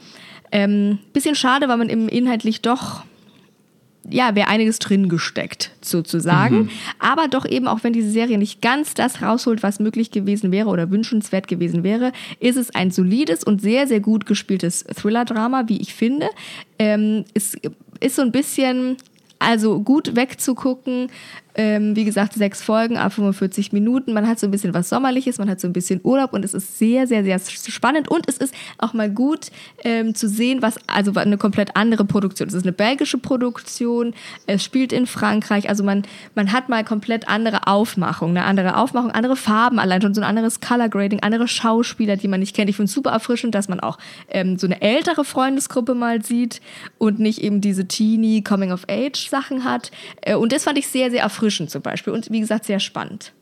Ähm, 0.52 1.00
bisschen 1.14 1.36
schade, 1.36 1.68
weil 1.68 1.78
man 1.78 1.90
eben 1.90 2.10
inhaltlich 2.10 2.62
doch 2.62 3.04
ja, 4.10 4.36
wäre 4.36 4.50
einiges 4.50 4.80
drin 4.80 5.08
gesteckt, 5.08 5.72
sozusagen. 5.82 6.70
Aber 7.00 7.28
doch 7.28 7.46
eben, 7.46 7.68
auch 7.68 7.84
wenn 7.84 7.94
diese 7.94 8.10
Serie 8.10 8.38
nicht 8.38 8.62
ganz 8.62 8.94
das 8.94 9.22
rausholt, 9.22 9.64
was 9.64 9.80
möglich 9.80 10.12
gewesen 10.12 10.52
wäre 10.52 10.70
oder 10.70 10.92
wünschenswert 10.92 11.48
gewesen 11.48 11.84
wäre, 11.84 12.12
ist 12.40 12.58
es 12.58 12.74
ein 12.76 12.92
solides 12.92 13.44
und 13.44 13.62
sehr, 13.62 13.88
sehr 13.88 14.02
gut 14.02 14.26
gespieltes 14.26 14.84
Thriller-Drama, 14.84 15.64
wie 15.68 15.82
ich 15.82 15.94
finde. 15.94 16.28
Ähm, 16.80 17.24
es 17.34 17.56
ist 18.02 18.16
so 18.18 18.22
ein 18.22 18.32
bisschen, 18.32 18.98
also 19.40 19.80
gut 19.80 20.16
wegzugucken. 20.16 21.10
Ähm, 21.56 21.96
wie 21.96 22.04
gesagt, 22.04 22.34
sechs 22.34 22.64
Folgen, 22.64 22.98
ab 22.98 23.14
45 23.14 23.74
Minuten. 23.74 24.14
Man 24.14 24.28
hat 24.28 24.40
so 24.40 24.48
ein 24.48 24.52
bisschen 24.52 24.74
was 24.74 24.90
Sommerliches, 24.90 25.38
man 25.38 25.50
hat 25.50 25.60
so 25.60 25.68
ein 25.68 25.74
bisschen 25.74 26.00
Urlaub 26.04 26.34
und 26.34 26.44
es 26.44 26.54
ist 26.54 26.80
sehr, 26.80 27.06
sehr, 27.06 27.24
sehr 27.24 27.40
spannend. 27.40 28.10
Und 28.10 28.28
es 28.28 28.38
ist 28.38 28.56
auch 28.80 28.94
mal 28.94 29.10
gut 29.10 29.52
ähm, 29.84 30.16
zu 30.16 30.28
sehen, 30.28 30.62
was, 30.62 30.78
also 30.88 31.14
eine 31.14 31.38
komplett 31.38 31.76
andere 31.76 32.06
Produktion. 32.06 32.48
Es 32.48 32.56
ist 32.56 32.64
eine 32.64 32.72
belgische 32.72 33.20
Produktion, 33.20 34.16
es 34.48 34.64
spielt 34.64 34.92
in 34.92 35.06
Frankreich. 35.06 35.70
Also 35.70 35.84
man, 35.84 36.04
man 36.34 36.52
hat 36.52 36.70
mal 36.70 36.84
komplett 36.84 37.28
andere 37.28 37.68
Aufmachung, 37.68 38.32
eine 38.32 38.46
andere 38.46 38.78
Aufmachung, 38.78 39.12
andere 39.12 39.36
Farben, 39.36 39.78
allein 39.78 40.02
schon 40.02 40.16
so 40.16 40.22
ein 40.22 40.28
anderes 40.28 40.60
Color 40.60 40.90
Grading, 40.90 41.20
andere 41.22 41.48
Schauspieler, 41.48 42.18
die 42.18 42.28
man 42.28 42.40
nicht 42.40 42.56
kennt. 42.56 42.70
Ich 42.70 42.78
finde 42.78 42.88
es 42.88 42.94
super 42.94 43.12
erfrischend, 43.12 43.54
dass 43.54 43.70
man 43.70 43.80
auch 43.80 44.00
ähm, 44.30 44.58
so 44.58 44.66
eine 44.66 44.82
ältere 44.82 45.24
Freundesgruppe 45.24 45.94
mal 45.94 46.24
sieht 46.24 46.62
und 46.98 47.20
nicht 47.20 47.44
eben 47.44 47.62
diese 47.62 47.88
Teenie 47.88 48.44
Coming-of-Age-Sachen 48.44 49.64
hat. 49.64 49.92
Äh, 50.22 50.34
und 50.34 50.52
das 50.52 50.64
fand 50.64 50.80
ich 50.80 50.88
sehr, 50.88 51.12
sehr 51.12 51.22
erfrischend 51.22 51.43
zum 51.68 51.82
Beispiel. 51.82 52.14
Und 52.14 52.32
wie 52.32 52.40
gesagt, 52.40 52.66
sehr 52.66 52.80
spannend. 52.80 53.34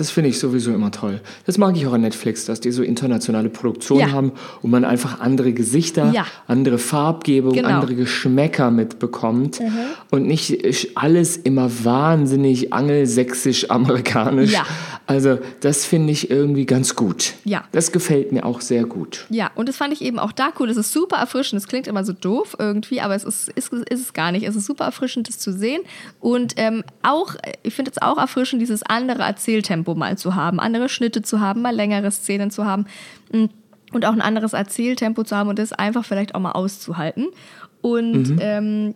Das 0.00 0.10
finde 0.10 0.30
ich 0.30 0.38
sowieso 0.38 0.72
immer 0.72 0.90
toll. 0.90 1.20
Das 1.44 1.58
mag 1.58 1.76
ich 1.76 1.86
auch 1.86 1.92
an 1.92 2.00
Netflix, 2.00 2.46
dass 2.46 2.58
die 2.58 2.70
so 2.70 2.82
internationale 2.82 3.50
Produktionen 3.50 4.00
Ja. 4.08 4.12
haben 4.12 4.32
und 4.62 4.70
man 4.70 4.86
einfach 4.86 5.20
andere 5.20 5.52
Gesichter, 5.52 6.10
Ja. 6.14 6.24
andere 6.46 6.78
Farbgebung, 6.78 7.52
Genau. 7.52 7.68
andere 7.68 7.94
Geschmäcker 7.94 8.70
mitbekommt 8.70 9.60
und 10.10 10.26
nicht 10.26 10.56
alles 10.96 11.36
immer 11.36 11.70
wahnsinnig 11.84 12.72
angelsächsisch-amerikanisch. 12.72 14.52
Ja. 14.52 14.64
Also 15.06 15.38
das 15.60 15.84
finde 15.84 16.12
ich 16.12 16.30
irgendwie 16.30 16.66
ganz 16.66 16.94
gut. 16.94 17.34
Ja. 17.44 17.64
Das 17.72 17.90
gefällt 17.92 18.32
mir 18.32 18.46
auch 18.46 18.60
sehr 18.60 18.84
gut. 18.84 19.26
Ja, 19.28 19.50
und 19.56 19.68
das 19.68 19.76
fand 19.76 19.92
ich 19.92 20.02
eben 20.02 20.18
auch 20.18 20.32
da 20.32 20.50
cool. 20.58 20.68
Das 20.68 20.76
ist 20.76 20.92
super 20.92 21.16
erfrischend. 21.16 21.60
Das 21.60 21.68
klingt 21.68 21.86
immer 21.88 22.04
so 22.04 22.12
doof 22.12 22.56
irgendwie, 22.58 23.00
aber 23.00 23.14
es 23.16 23.24
ist, 23.24 23.48
ist, 23.50 23.72
ist 23.72 24.00
es 24.00 24.12
gar 24.12 24.30
nicht. 24.32 24.46
Es 24.46 24.54
ist 24.56 24.66
super 24.66 24.84
erfrischend, 24.84 25.28
das 25.28 25.38
zu 25.38 25.52
sehen. 25.52 25.82
Und 26.20 26.54
ähm, 26.56 26.84
auch, 27.02 27.34
ich 27.64 27.74
finde 27.74 27.90
es 27.90 28.00
auch 28.00 28.18
erfrischend, 28.18 28.62
dieses 28.62 28.82
andere 28.84 29.24
Erzähltempo 29.24 29.89
mal 29.94 30.16
zu 30.18 30.34
haben, 30.34 30.60
andere 30.60 30.88
Schnitte 30.88 31.22
zu 31.22 31.40
haben, 31.40 31.62
mal 31.62 31.74
längere 31.74 32.10
Szenen 32.10 32.50
zu 32.50 32.64
haben. 32.64 32.86
Mm, 33.32 33.46
Und 33.92 34.04
auch 34.06 34.12
ein 34.12 34.20
anderes 34.20 34.52
Erzähltempo 34.52 35.24
zu 35.24 35.36
haben 35.36 35.48
und 35.48 35.58
das 35.58 35.72
einfach 35.72 36.04
vielleicht 36.04 36.34
auch 36.34 36.40
mal 36.40 36.52
auszuhalten. 36.52 37.26
Und 37.82 38.36
ähm, 38.40 38.94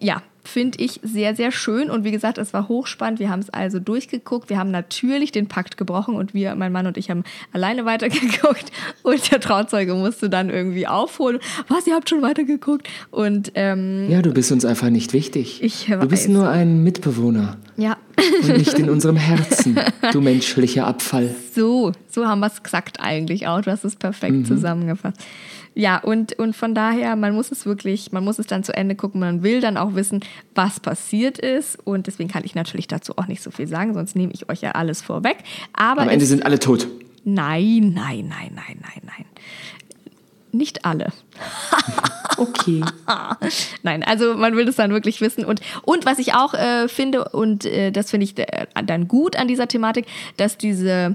ja, 0.00 0.22
finde 0.46 0.82
ich 0.82 1.00
sehr, 1.02 1.34
sehr 1.34 1.52
schön. 1.52 1.90
Und 1.90 2.04
wie 2.04 2.10
gesagt, 2.10 2.38
es 2.38 2.52
war 2.52 2.68
hochspannend. 2.68 3.18
Wir 3.18 3.30
haben 3.30 3.40
es 3.40 3.50
also 3.50 3.78
durchgeguckt. 3.80 4.50
Wir 4.50 4.58
haben 4.58 4.70
natürlich 4.70 5.32
den 5.32 5.46
Pakt 5.48 5.76
gebrochen 5.76 6.14
und 6.14 6.34
wir, 6.34 6.54
mein 6.54 6.72
Mann 6.72 6.86
und 6.86 6.96
ich, 6.96 7.10
haben 7.10 7.24
alleine 7.52 7.84
weitergeguckt. 7.84 8.70
Und 9.02 9.30
der 9.30 9.40
Trauzeuge 9.40 9.94
musste 9.94 10.28
dann 10.28 10.50
irgendwie 10.50 10.86
aufholen. 10.86 11.38
Was, 11.68 11.86
ihr 11.86 11.94
habt 11.94 12.08
schon 12.10 12.22
weitergeguckt? 12.22 12.88
Und 13.10 13.52
ähm, 13.54 14.08
Ja, 14.10 14.22
du 14.22 14.32
bist 14.32 14.52
uns 14.52 14.64
einfach 14.64 14.90
nicht 14.90 15.12
wichtig. 15.12 15.62
Ich 15.62 15.86
du 15.86 16.06
bist 16.08 16.24
weiß. 16.24 16.28
nur 16.28 16.48
ein 16.48 16.82
Mitbewohner 16.82 17.56
ja, 17.76 17.96
und 18.42 18.56
nicht 18.58 18.78
in 18.78 18.90
unserem 18.90 19.16
Herzen, 19.16 19.78
du 20.12 20.20
menschlicher 20.22 20.86
Abfall. 20.86 21.34
so, 21.54 21.92
so 22.10 22.26
haben 22.26 22.40
wir 22.40 22.46
es 22.48 22.62
gesagt 22.62 23.00
eigentlich 23.00 23.46
auch. 23.46 23.60
Du 23.62 23.70
hast 23.70 23.84
es 23.84 23.96
perfekt 23.96 24.46
zusammengefasst. 24.46 25.18
Ja, 25.76 25.98
und, 25.98 26.38
und 26.38 26.54
von 26.54 26.72
daher, 26.74 27.16
man 27.16 27.34
muss 27.34 27.50
es 27.50 27.66
wirklich, 27.66 28.12
man 28.12 28.22
muss 28.24 28.38
es 28.38 28.46
dann 28.46 28.62
zu 28.62 28.72
Ende 28.76 28.94
gucken. 28.94 29.18
Man 29.20 29.42
will 29.42 29.60
dann 29.60 29.76
auch 29.76 29.96
wissen, 29.96 30.20
was 30.54 30.78
passiert 30.78 31.38
ist. 31.38 31.76
Und 31.84 32.06
deswegen 32.06 32.30
kann 32.30 32.44
ich 32.44 32.54
natürlich 32.54 32.86
dazu 32.86 33.14
auch 33.18 33.26
nicht 33.26 33.42
so 33.42 33.50
viel 33.50 33.66
sagen, 33.66 33.92
sonst 33.92 34.14
nehme 34.14 34.32
ich 34.32 34.48
euch 34.48 34.60
ja 34.60 34.70
alles 34.72 35.02
vorweg. 35.02 35.38
Aber 35.72 36.02
Am 36.02 36.08
Ende 36.08 36.26
sind 36.26 36.46
alle 36.46 36.60
tot. 36.60 36.86
nein, 37.24 37.92
nein, 37.92 38.28
nein, 38.28 38.52
nein, 38.54 38.78
nein, 38.80 39.02
nein. 39.02 39.26
Nicht 40.54 40.84
alle. 40.84 41.12
Okay. 42.36 42.82
Nein, 43.84 44.02
also 44.02 44.34
man 44.34 44.56
will 44.56 44.64
das 44.64 44.74
dann 44.74 44.90
wirklich 44.90 45.20
wissen. 45.20 45.44
Und, 45.44 45.60
und 45.82 46.04
was 46.04 46.18
ich 46.18 46.34
auch 46.34 46.52
äh, 46.52 46.88
finde, 46.88 47.28
und 47.28 47.64
äh, 47.64 47.92
das 47.92 48.10
finde 48.10 48.24
ich 48.24 48.36
äh, 48.36 48.66
dann 48.84 49.06
gut 49.06 49.36
an 49.36 49.46
dieser 49.46 49.68
Thematik, 49.68 50.06
dass 50.36 50.58
diese 50.58 51.14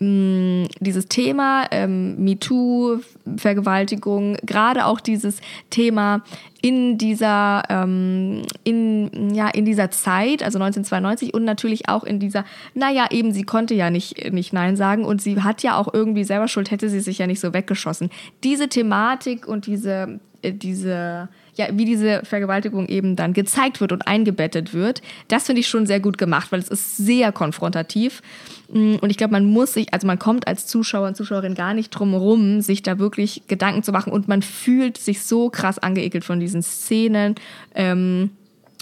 mh, 0.00 0.68
dieses 0.80 1.06
Thema 1.06 1.66
ähm, 1.70 2.16
MeToo, 2.18 2.98
Vergewaltigung, 3.36 4.38
gerade 4.42 4.86
auch 4.86 5.00
dieses 5.00 5.40
Thema 5.70 6.22
in 6.62 6.98
dieser, 6.98 7.62
ähm, 7.68 8.42
in, 8.64 9.34
ja, 9.34 9.48
in 9.48 9.64
dieser 9.64 9.90
Zeit, 9.90 10.42
also 10.42 10.58
1992 10.58 11.34
und 11.34 11.44
natürlich 11.44 11.88
auch 11.88 12.04
in 12.04 12.18
dieser, 12.18 12.44
naja, 12.74 13.06
eben, 13.10 13.32
sie 13.32 13.44
konnte 13.44 13.74
ja 13.74 13.90
nicht, 13.90 14.32
nicht 14.32 14.52
Nein 14.52 14.76
sagen 14.76 15.04
und 15.04 15.20
sie 15.20 15.42
hat 15.42 15.62
ja 15.62 15.76
auch 15.76 15.92
irgendwie 15.92 16.24
selber 16.24 16.48
Schuld, 16.48 16.70
hätte 16.70 16.88
sie 16.88 17.00
sich 17.00 17.18
ja 17.18 17.26
nicht 17.26 17.40
so 17.40 17.52
weggeschossen. 17.52 18.10
Diese 18.42 18.68
Thematik 18.68 19.46
und 19.46 19.66
diese, 19.66 20.18
äh, 20.42 20.52
diese, 20.52 21.28
ja, 21.54 21.66
wie 21.72 21.84
diese 21.84 22.22
Vergewaltigung 22.24 22.86
eben 22.86 23.16
dann 23.16 23.32
gezeigt 23.32 23.80
wird 23.80 23.92
und 23.92 24.06
eingebettet 24.06 24.74
wird, 24.74 25.02
das 25.28 25.46
finde 25.46 25.60
ich 25.60 25.68
schon 25.68 25.86
sehr 25.86 26.00
gut 26.00 26.18
gemacht, 26.18 26.52
weil 26.52 26.60
es 26.60 26.68
ist 26.68 26.96
sehr 26.96 27.32
konfrontativ. 27.32 28.22
Mm, 28.70 28.96
und 28.96 29.10
ich 29.10 29.16
glaube, 29.16 29.32
man 29.32 29.46
muss 29.46 29.74
sich, 29.74 29.92
also 29.94 30.06
man 30.06 30.18
kommt 30.18 30.46
als 30.46 30.66
Zuschauer 30.66 31.08
und 31.08 31.16
Zuschauerin 31.16 31.54
gar 31.54 31.74
nicht 31.74 31.90
drum 31.90 32.10
herum, 32.10 32.60
sich 32.60 32.82
da 32.82 32.98
wirklich 32.98 33.42
Gedanken 33.48 33.82
zu 33.82 33.92
machen 33.92 34.12
und 34.12 34.28
man 34.28 34.42
fühlt 34.42 34.98
sich 34.98 35.22
so 35.22 35.50
krass 35.50 35.78
angeekelt 35.78 36.24
von 36.24 36.40
diesen 36.40 36.55
Szenen. 36.62 37.34
Ähm, 37.74 38.30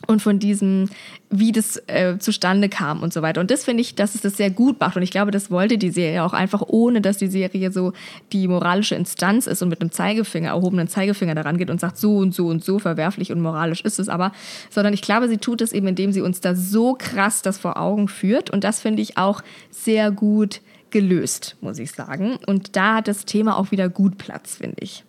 und 0.06 0.22
von 0.22 0.38
diesem, 0.38 0.88
wie 1.30 1.52
das 1.52 1.82
äh, 1.86 2.18
zustande 2.18 2.68
kam 2.68 3.02
und 3.02 3.12
so 3.12 3.22
weiter. 3.22 3.40
Und 3.40 3.50
das 3.50 3.64
finde 3.64 3.80
ich, 3.80 3.94
dass 3.94 4.14
es 4.14 4.20
das 4.20 4.36
sehr 4.36 4.50
gut 4.50 4.80
macht. 4.80 4.96
Und 4.96 5.02
ich 5.02 5.10
glaube, 5.10 5.30
das 5.30 5.50
wollte 5.50 5.78
die 5.78 5.90
Serie 5.90 6.22
auch 6.22 6.32
einfach, 6.32 6.62
ohne 6.66 7.00
dass 7.00 7.16
die 7.16 7.28
Serie 7.28 7.72
so 7.72 7.92
die 8.32 8.48
moralische 8.48 8.94
Instanz 8.94 9.46
ist 9.46 9.62
und 9.62 9.68
mit 9.68 9.80
einem 9.80 9.92
Zeigefinger, 9.92 10.50
erhobenen 10.50 10.88
Zeigefinger 10.88 11.34
daran 11.34 11.58
geht 11.58 11.70
und 11.70 11.80
sagt, 11.80 11.96
so 11.96 12.18
und 12.18 12.34
so 12.34 12.46
und 12.48 12.64
so 12.64 12.78
verwerflich 12.78 13.32
und 13.32 13.40
moralisch 13.40 13.80
ist 13.82 13.98
es 13.98 14.08
aber, 14.08 14.32
sondern 14.70 14.94
ich 14.94 15.02
glaube, 15.02 15.28
sie 15.28 15.38
tut 15.38 15.60
es 15.60 15.72
eben, 15.72 15.86
indem 15.86 16.12
sie 16.12 16.20
uns 16.20 16.40
da 16.40 16.54
so 16.54 16.94
krass 16.94 17.42
das 17.42 17.58
vor 17.58 17.78
Augen 17.78 18.08
führt. 18.08 18.50
Und 18.50 18.64
das 18.64 18.80
finde 18.80 19.02
ich 19.02 19.16
auch 19.16 19.42
sehr 19.70 20.10
gut 20.10 20.60
gelöst, 20.90 21.56
muss 21.60 21.78
ich 21.78 21.90
sagen. 21.90 22.38
Und 22.46 22.76
da 22.76 22.96
hat 22.96 23.08
das 23.08 23.24
Thema 23.24 23.56
auch 23.56 23.70
wieder 23.72 23.88
gut 23.88 24.18
Platz, 24.18 24.56
finde 24.56 24.76
ich. 24.80 25.04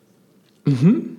Mhm. 0.66 1.18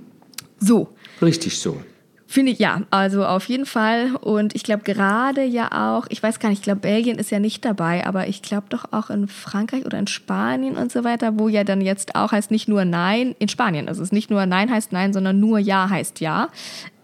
So. 0.58 0.88
Richtig 1.20 1.58
so. 1.58 1.80
Finde 2.28 2.50
ich 2.50 2.58
ja, 2.58 2.82
also 2.90 3.24
auf 3.24 3.48
jeden 3.48 3.66
Fall. 3.66 4.16
Und 4.16 4.54
ich 4.56 4.64
glaube 4.64 4.82
gerade 4.82 5.44
ja 5.44 5.96
auch, 5.96 6.06
ich 6.08 6.20
weiß 6.20 6.40
gar 6.40 6.48
nicht, 6.48 6.58
ich 6.58 6.64
glaube 6.64 6.80
Belgien 6.80 7.18
ist 7.18 7.30
ja 7.30 7.38
nicht 7.38 7.64
dabei, 7.64 8.04
aber 8.04 8.26
ich 8.26 8.42
glaube 8.42 8.66
doch 8.68 8.92
auch 8.92 9.10
in 9.10 9.28
Frankreich 9.28 9.86
oder 9.86 9.98
in 9.98 10.08
Spanien 10.08 10.76
und 10.76 10.90
so 10.90 11.04
weiter, 11.04 11.38
wo 11.38 11.48
ja 11.48 11.62
dann 11.62 11.80
jetzt 11.80 12.16
auch 12.16 12.32
heißt 12.32 12.50
nicht 12.50 12.66
nur 12.66 12.84
Nein, 12.84 13.36
in 13.38 13.48
Spanien, 13.48 13.88
also 13.88 14.02
es 14.02 14.08
ist 14.08 14.12
nicht 14.12 14.28
nur 14.28 14.44
Nein 14.44 14.70
heißt 14.70 14.92
Nein, 14.92 15.12
sondern 15.12 15.38
nur 15.38 15.60
Ja 15.60 15.88
heißt 15.88 16.20
Ja. 16.20 16.48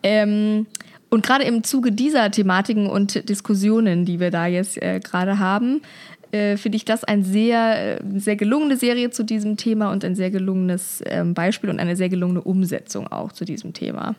Ähm, 0.02 0.66
und 1.08 1.24
gerade 1.24 1.44
im 1.44 1.62
Zuge 1.62 1.92
dieser 1.92 2.30
Thematiken 2.30 2.86
und 2.86 3.28
Diskussionen, 3.28 4.06
die 4.06 4.18
wir 4.18 4.30
da 4.30 4.46
jetzt 4.46 4.80
äh, 4.82 4.98
gerade 4.98 5.38
haben, 5.38 5.82
äh, 6.32 6.56
finde 6.56 6.76
ich 6.76 6.84
das 6.84 7.04
ein 7.04 7.24
sehr, 7.24 8.00
äh, 8.00 8.18
sehr 8.18 8.36
gelungene 8.36 8.76
Serie 8.76 9.10
zu 9.10 9.22
diesem 9.22 9.56
Thema 9.56 9.92
und 9.92 10.04
ein 10.04 10.14
sehr 10.14 10.30
gelungenes 10.30 11.02
ähm, 11.06 11.34
Beispiel 11.34 11.70
und 11.70 11.78
eine 11.78 11.94
sehr 11.94 12.08
gelungene 12.08 12.40
Umsetzung 12.40 13.06
auch 13.06 13.32
zu 13.32 13.44
diesem 13.44 13.74
Thema. 13.74 14.14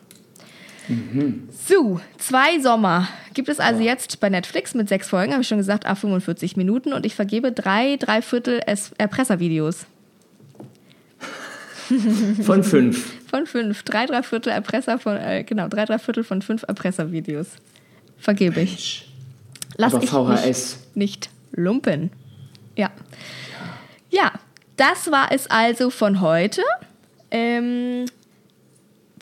Mhm. 0.88 1.48
So, 1.66 2.00
zwei 2.18 2.60
Sommer 2.60 3.08
gibt 3.32 3.48
es 3.48 3.58
also 3.58 3.82
jetzt 3.82 4.20
bei 4.20 4.28
Netflix 4.28 4.74
mit 4.74 4.88
sechs 4.88 5.08
Folgen, 5.08 5.32
habe 5.32 5.42
ich 5.42 5.48
schon 5.48 5.58
gesagt, 5.58 5.86
a 5.86 5.94
45 5.94 6.56
Minuten 6.56 6.92
und 6.92 7.04
ich 7.04 7.14
vergebe 7.14 7.52
drei, 7.52 7.96
drei 7.96 8.22
Viertel 8.22 8.60
Erpresservideos. 8.98 9.86
Von 12.42 12.64
fünf. 12.64 13.12
Von 13.28 13.46
fünf. 13.46 13.82
Drei, 13.82 14.06
drei 14.06 14.22
Viertel 14.22 14.50
Erpresser 14.50 14.98
von, 14.98 15.16
äh, 15.16 15.42
genau, 15.44 15.66
drei, 15.68 15.84
drei 15.84 15.98
Viertel 15.98 16.22
von 16.22 16.40
fünf 16.40 16.62
Erpresservideos. 16.62 17.48
Vergebe 18.18 18.60
ich. 18.60 19.08
Lass 19.76 19.92
Aber 19.92 20.06
VHS. 20.06 20.78
Nicht, 20.94 20.94
nicht 20.94 21.30
lumpen. 21.54 22.10
Ja. 22.76 22.90
Ja, 24.10 24.32
das 24.76 25.10
war 25.10 25.32
es 25.32 25.46
also 25.48 25.90
von 25.90 26.20
heute. 26.20 26.62
Ähm, 27.30 28.06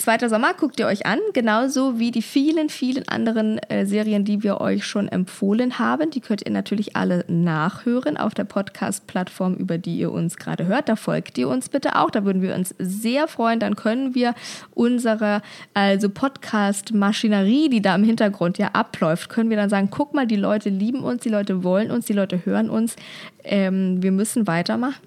Zweiter 0.02 0.28
Sommer 0.28 0.52
guckt 0.54 0.80
ihr 0.80 0.88
euch 0.88 1.06
an, 1.06 1.20
genauso 1.32 2.00
wie 2.00 2.10
die 2.10 2.22
vielen, 2.22 2.70
vielen 2.70 3.06
anderen 3.06 3.58
äh, 3.68 3.86
Serien, 3.86 4.24
die 4.24 4.42
wir 4.42 4.60
euch 4.60 4.84
schon 4.84 5.06
empfohlen 5.06 5.78
haben. 5.78 6.10
Die 6.10 6.20
könnt 6.20 6.44
ihr 6.44 6.50
natürlich 6.50 6.96
alle 6.96 7.24
nachhören 7.28 8.16
auf 8.16 8.34
der 8.34 8.42
Podcast-Plattform, 8.42 9.54
über 9.54 9.78
die 9.78 9.96
ihr 9.96 10.10
uns 10.10 10.38
gerade 10.38 10.66
hört. 10.66 10.88
Da 10.88 10.96
folgt 10.96 11.38
ihr 11.38 11.48
uns 11.48 11.68
bitte 11.68 11.94
auch. 11.94 12.10
Da 12.10 12.24
würden 12.24 12.42
wir 12.42 12.56
uns 12.56 12.74
sehr 12.80 13.28
freuen. 13.28 13.60
Dann 13.60 13.76
können 13.76 14.16
wir 14.16 14.34
unsere 14.74 15.40
also 15.72 16.08
Podcast-Maschinerie, 16.08 17.68
die 17.68 17.80
da 17.80 17.94
im 17.94 18.02
Hintergrund 18.02 18.58
ja 18.58 18.70
abläuft, 18.72 19.28
können 19.28 19.50
wir 19.50 19.56
dann 19.56 19.70
sagen, 19.70 19.86
guck 19.88 20.14
mal, 20.14 20.26
die 20.26 20.34
Leute 20.34 20.68
lieben 20.68 21.04
uns, 21.04 21.22
die 21.22 21.28
Leute 21.28 21.62
wollen 21.62 21.92
uns, 21.92 22.06
die 22.06 22.12
Leute 22.12 22.44
hören 22.44 22.70
uns. 22.70 22.96
Ähm, 23.44 24.02
wir 24.02 24.10
müssen 24.10 24.48
weitermachen. 24.48 25.00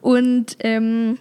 Und 0.00 0.56
ähm, 0.60 1.18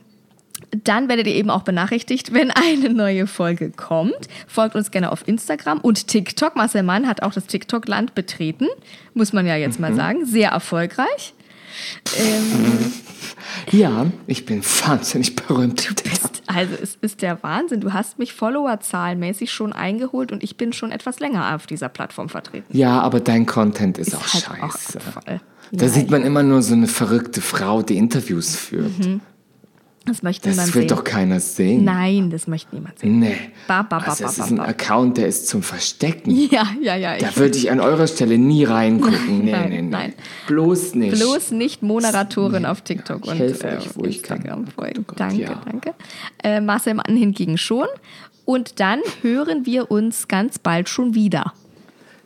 dann 0.83 1.09
werdet 1.09 1.27
ihr 1.27 1.35
eben 1.35 1.49
auch 1.49 1.63
benachrichtigt, 1.63 2.33
wenn 2.33 2.51
eine 2.51 2.89
neue 2.89 3.27
Folge 3.27 3.71
kommt. 3.71 4.27
Folgt 4.47 4.75
uns 4.75 4.91
gerne 4.91 5.11
auf 5.11 5.27
Instagram 5.27 5.79
und 5.79 6.07
TikTok. 6.07 6.55
Marcel 6.55 6.83
Mann 6.83 7.07
hat 7.07 7.23
auch 7.23 7.33
das 7.33 7.45
TikTok-Land 7.45 8.15
betreten, 8.15 8.67
muss 9.13 9.33
man 9.33 9.45
ja 9.45 9.55
jetzt 9.55 9.79
mhm. 9.79 9.87
mal 9.87 9.95
sagen. 9.95 10.25
Sehr 10.25 10.51
erfolgreich. 10.51 11.33
Ähm, 12.17 12.91
ja, 13.71 14.07
ich 14.27 14.45
bin 14.45 14.63
wahnsinnig 14.63 15.35
berühmt. 15.35 15.87
Bist, 16.03 16.43
also 16.47 16.73
es 16.81 16.97
ist 17.01 17.21
der 17.21 17.41
Wahnsinn. 17.43 17.81
Du 17.81 17.93
hast 17.93 18.19
mich 18.19 18.33
Follower-zahlenmäßig 18.33 19.51
schon 19.51 19.73
eingeholt 19.73 20.31
und 20.31 20.43
ich 20.43 20.57
bin 20.57 20.73
schon 20.73 20.91
etwas 20.91 21.19
länger 21.19 21.55
auf 21.55 21.67
dieser 21.67 21.89
Plattform 21.89 22.29
vertreten. 22.29 22.75
Ja, 22.75 22.99
aber 23.01 23.19
dein 23.19 23.45
Content 23.45 23.97
ist, 23.97 24.09
ist 24.09 24.15
auch 24.15 24.33
halt 24.33 24.43
scheiße. 24.43 24.99
Auch 25.15 25.21
da 25.71 25.85
Nein. 25.85 25.89
sieht 25.89 26.09
man 26.09 26.23
immer 26.23 26.43
nur 26.43 26.61
so 26.61 26.73
eine 26.73 26.87
verrückte 26.87 27.41
Frau, 27.41 27.81
die 27.81 27.97
Interviews 27.97 28.55
führt. 28.55 28.97
Mhm. 28.99 29.21
Das 30.09 30.23
möchte 30.23 30.49
das 30.49 30.57
will 30.73 30.81
sehen. 30.81 30.87
doch 30.87 31.03
keiner 31.03 31.39
sehen. 31.39 31.83
Nein, 31.83 32.31
das 32.31 32.47
möchte 32.47 32.73
niemand 32.73 32.97
sehen. 32.97 33.19
Nee. 33.19 33.35
Ba, 33.67 33.83
ba, 33.83 33.99
ba, 33.99 34.05
also 34.05 34.23
das 34.23 34.39
ist 34.39 34.49
ein 34.49 34.59
Account, 34.59 35.17
der 35.17 35.27
ist 35.27 35.47
zum 35.47 35.61
Verstecken. 35.61 36.31
Ja, 36.49 36.67
ja, 36.81 36.95
ja. 36.95 37.17
Da 37.17 37.35
würde 37.35 37.57
ich 37.57 37.69
an 37.69 37.79
eurer 37.79 38.07
Stelle 38.07 38.39
nie 38.39 38.63
reingucken. 38.63 39.45
Nee, 39.45 39.51
nein, 39.51 39.69
nee, 39.69 39.81
nein. 39.83 40.13
Bloß 40.47 40.95
nicht. 40.95 41.13
Bloß 41.15 41.51
nicht 41.51 41.83
Moderatorin 41.83 42.63
nee. 42.63 42.67
auf 42.67 42.81
TikTok 42.81 43.23
ich 43.23 43.31
und 43.31 43.37
helfe 43.37 43.67
äh, 43.67 43.77
euch, 43.77 43.89
wo 43.95 44.05
ich 44.05 44.23
kann. 44.23 44.41
Oh 44.51 44.65
Gott, 44.75 44.93
oh 44.97 45.13
danke, 45.15 45.41
ja. 45.41 45.61
danke. 45.63 45.93
Äh, 46.43 46.59
Marcel 46.59 46.95
Mann 46.95 47.15
hingegen 47.15 47.57
schon. 47.57 47.85
Und 48.45 48.79
dann 48.79 49.01
hören 49.21 49.67
wir 49.67 49.91
uns 49.91 50.27
ganz 50.27 50.57
bald 50.57 50.89
schon 50.89 51.13
wieder. 51.13 51.53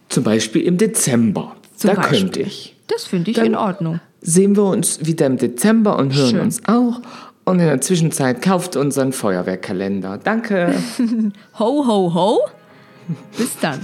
Zum 0.08 0.24
Beispiel 0.24 0.62
im 0.62 0.78
Dezember. 0.78 1.58
Zum 1.76 1.90
da 1.90 1.96
Beispiel. 1.96 2.20
könnte 2.20 2.42
ich. 2.42 2.78
Das 2.88 3.04
finde 3.04 3.32
ich 3.32 3.36
dann 3.36 3.48
in 3.48 3.56
Ordnung. 3.56 4.00
Sehen 4.22 4.56
wir 4.56 4.64
uns 4.64 5.06
wieder 5.06 5.26
im 5.26 5.38
Dezember 5.38 5.98
und 5.98 6.16
hören 6.16 6.30
Schön. 6.30 6.40
uns 6.40 6.66
auch. 6.66 7.02
Und 7.46 7.60
in 7.60 7.66
der 7.66 7.82
Zwischenzeit 7.82 8.42
kauft 8.42 8.76
unseren 8.76 9.12
Feuerwehrkalender. 9.12 10.18
Danke. 10.18 10.76
ho, 11.60 11.86
ho, 11.88 12.14
ho. 12.14 12.40
Bis 13.38 13.58
dann. 13.60 13.80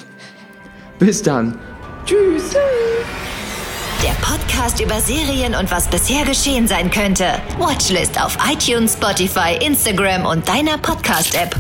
Bis 0.98 1.22
dann. 1.22 1.58
Tschüss. 2.06 2.56
Der 4.02 4.16
Podcast 4.26 4.80
über 4.80 5.02
Serien 5.02 5.56
und 5.56 5.70
was 5.72 5.90
bisher 5.90 6.24
geschehen 6.24 6.68
sein 6.68 6.90
könnte. 6.90 7.26
Watchlist 7.58 8.22
auf 8.24 8.38
iTunes, 8.50 8.94
Spotify, 8.94 9.58
Instagram 9.62 10.26
und 10.26 10.48
deiner 10.48 10.78
Podcast-App. 10.78 11.54